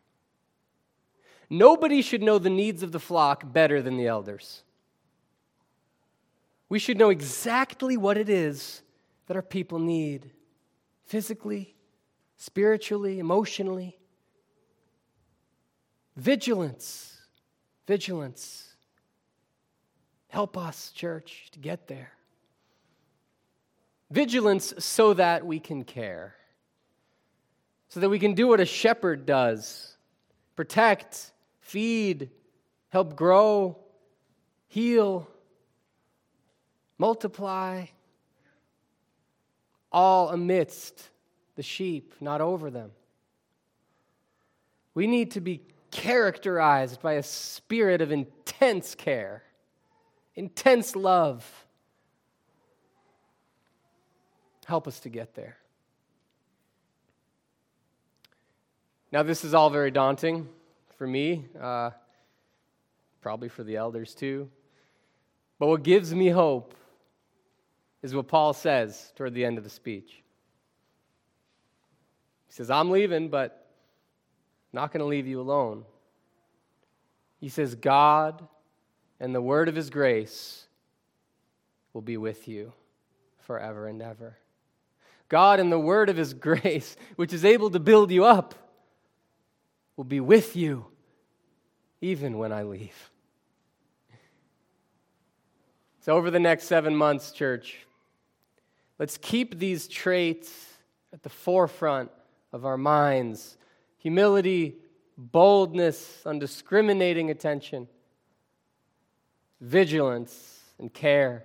Nobody 1.49 2.01
should 2.01 2.21
know 2.21 2.37
the 2.37 2.49
needs 2.49 2.83
of 2.83 2.91
the 2.91 2.99
flock 2.99 3.53
better 3.53 3.81
than 3.81 3.95
the 3.95 4.07
elders. 4.07 4.63
We 6.67 6.79
should 6.79 6.97
know 6.97 7.09
exactly 7.09 7.95
what 7.95 8.17
it 8.17 8.27
is 8.27 8.81
that 9.27 9.37
our 9.37 9.41
people 9.41 9.79
need 9.79 10.31
physically, 11.05 11.75
spiritually, 12.35 13.19
emotionally. 13.19 13.96
Vigilance, 16.17 17.15
vigilance. 17.85 18.73
Help 20.29 20.57
us, 20.57 20.91
church, 20.91 21.49
to 21.51 21.59
get 21.59 21.87
there. 21.87 22.11
Vigilance 24.09 24.73
so 24.79 25.13
that 25.13 25.45
we 25.45 25.59
can 25.59 25.83
care, 25.83 26.33
so 27.89 27.99
that 27.99 28.09
we 28.09 28.17
can 28.17 28.33
do 28.33 28.47
what 28.47 28.59
a 28.59 28.65
shepherd 28.65 29.27
does 29.27 29.95
protect, 30.55 31.31
feed, 31.61 32.31
help 32.89 33.15
grow, 33.15 33.77
heal, 34.69 35.27
multiply, 36.97 37.85
all 39.91 40.29
amidst 40.29 41.09
the 41.55 41.63
sheep, 41.63 42.15
not 42.19 42.41
over 42.41 42.71
them. 42.71 42.89
We 44.95 45.05
need 45.05 45.31
to 45.31 45.41
be 45.41 45.61
characterized 45.91 47.01
by 47.01 47.13
a 47.13 47.23
spirit 47.23 48.01
of 48.01 48.11
intense 48.11 48.95
care, 48.95 49.43
intense 50.35 50.95
love. 50.95 51.65
Help 54.65 54.87
us 54.87 54.99
to 55.01 55.09
get 55.09 55.33
there. 55.33 55.57
Now, 59.11 59.23
this 59.23 59.45
is 59.45 59.53
all 59.53 59.69
very 59.69 59.91
daunting 59.91 60.49
for 60.97 61.07
me, 61.07 61.45
uh, 61.59 61.91
probably 63.21 63.47
for 63.47 63.63
the 63.63 63.77
elders 63.77 64.13
too. 64.13 64.49
But 65.59 65.67
what 65.67 65.83
gives 65.83 66.13
me 66.13 66.27
hope 66.27 66.75
is 68.03 68.13
what 68.13 68.27
Paul 68.27 68.53
says 68.53 69.11
toward 69.15 69.33
the 69.33 69.45
end 69.45 69.57
of 69.57 69.63
the 69.63 69.69
speech. 69.69 70.21
He 72.47 72.53
says, 72.53 72.69
I'm 72.69 72.91
leaving, 72.91 73.29
but 73.29 73.66
not 74.73 74.91
going 74.91 74.99
to 74.99 75.05
leave 75.05 75.27
you 75.27 75.39
alone. 75.39 75.85
He 77.39 77.49
says, 77.49 77.75
God 77.75 78.47
and 79.19 79.33
the 79.33 79.41
word 79.41 79.69
of 79.69 79.75
his 79.75 79.89
grace 79.89 80.67
will 81.93 82.01
be 82.01 82.17
with 82.17 82.47
you 82.47 82.73
forever 83.39 83.87
and 83.87 84.01
ever. 84.01 84.37
God 85.29 85.59
and 85.59 85.71
the 85.71 85.79
word 85.79 86.09
of 86.09 86.17
his 86.17 86.33
grace, 86.33 86.95
which 87.15 87.33
is 87.33 87.45
able 87.45 87.69
to 87.71 87.79
build 87.79 88.11
you 88.11 88.25
up, 88.25 88.55
will 89.95 90.03
be 90.03 90.19
with 90.19 90.55
you 90.55 90.85
even 92.01 92.37
when 92.37 92.51
I 92.51 92.63
leave. 92.63 93.09
So, 96.01 96.15
over 96.15 96.31
the 96.31 96.39
next 96.39 96.65
seven 96.65 96.95
months, 96.95 97.31
church, 97.31 97.79
let's 98.97 99.17
keep 99.17 99.59
these 99.59 99.87
traits 99.87 100.77
at 101.11 101.23
the 101.23 101.29
forefront 101.29 102.11
of 102.53 102.65
our 102.65 102.77
minds 102.77 103.56
humility, 104.07 104.73
boldness, 105.17 106.21
undiscriminating 106.25 107.29
attention, 107.29 107.89
vigilance, 109.59 110.61
and 110.79 110.93
care. 110.93 111.43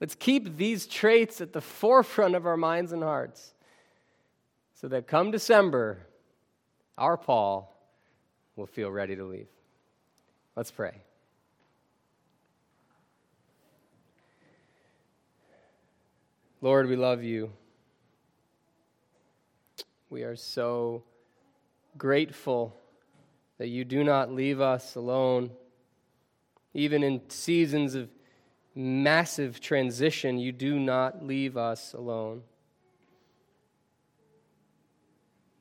Let's 0.00 0.16
keep 0.16 0.56
these 0.56 0.86
traits 0.86 1.40
at 1.40 1.52
the 1.52 1.60
forefront 1.60 2.34
of 2.34 2.46
our 2.46 2.56
minds 2.56 2.90
and 2.90 3.00
hearts 3.00 3.54
so 4.74 4.88
that 4.88 5.06
come 5.06 5.30
December, 5.30 6.04
our 6.98 7.16
Paul 7.16 7.72
will 8.56 8.66
feel 8.66 8.90
ready 8.90 9.14
to 9.14 9.24
leave. 9.24 9.46
Let's 10.56 10.72
pray. 10.72 10.96
Lord, 16.60 16.88
we 16.88 16.96
love 16.96 17.22
you. 17.22 17.52
We 20.12 20.24
are 20.24 20.36
so 20.36 21.04
grateful 21.96 22.76
that 23.56 23.68
you 23.68 23.82
do 23.82 24.04
not 24.04 24.30
leave 24.30 24.60
us 24.60 24.94
alone. 24.94 25.52
Even 26.74 27.02
in 27.02 27.30
seasons 27.30 27.94
of 27.94 28.10
massive 28.74 29.58
transition, 29.58 30.36
you 30.36 30.52
do 30.52 30.78
not 30.78 31.24
leave 31.24 31.56
us 31.56 31.94
alone. 31.94 32.42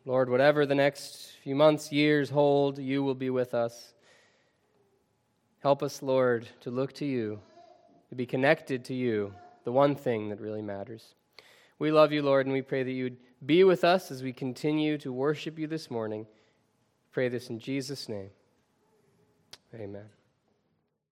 Lord, 0.04 0.30
whatever 0.30 0.66
the 0.66 0.76
next 0.76 1.32
few 1.42 1.56
months, 1.56 1.94
years 1.94 2.30
hold, 2.30 2.78
you 2.78 3.04
will 3.04 3.16
be 3.16 3.30
with 3.30 3.54
us. 3.54 3.94
Help 5.60 5.82
us, 5.82 6.04
Lord, 6.04 6.46
to 6.60 6.72
look 6.72 6.92
to 6.96 7.06
you, 7.06 7.40
to 8.10 8.16
be 8.16 8.26
connected 8.26 8.84
to 8.84 8.94
you 8.94 9.34
the 9.64 9.72
one 9.72 9.96
thing 9.96 10.28
that 10.28 10.42
really 10.42 10.62
matters. 10.62 11.16
We 11.80 11.90
love 11.90 12.12
you, 12.12 12.22
Lord, 12.22 12.48
and 12.48 12.52
we 12.52 12.62
pray 12.62 12.84
that 12.84 12.92
you 12.92 13.16
be 13.46 13.64
with 13.64 13.84
us 13.84 14.12
as 14.12 14.22
we 14.22 14.34
continue 14.34 14.98
to 15.00 15.12
worship 15.12 15.58
you 15.58 15.68
this 15.68 15.90
morning. 15.90 16.28
Pray 17.12 17.28
this 17.28 17.50
in 17.50 17.60
Jesus' 17.60 18.08
name. 18.08 18.30
Amen. 19.74 20.06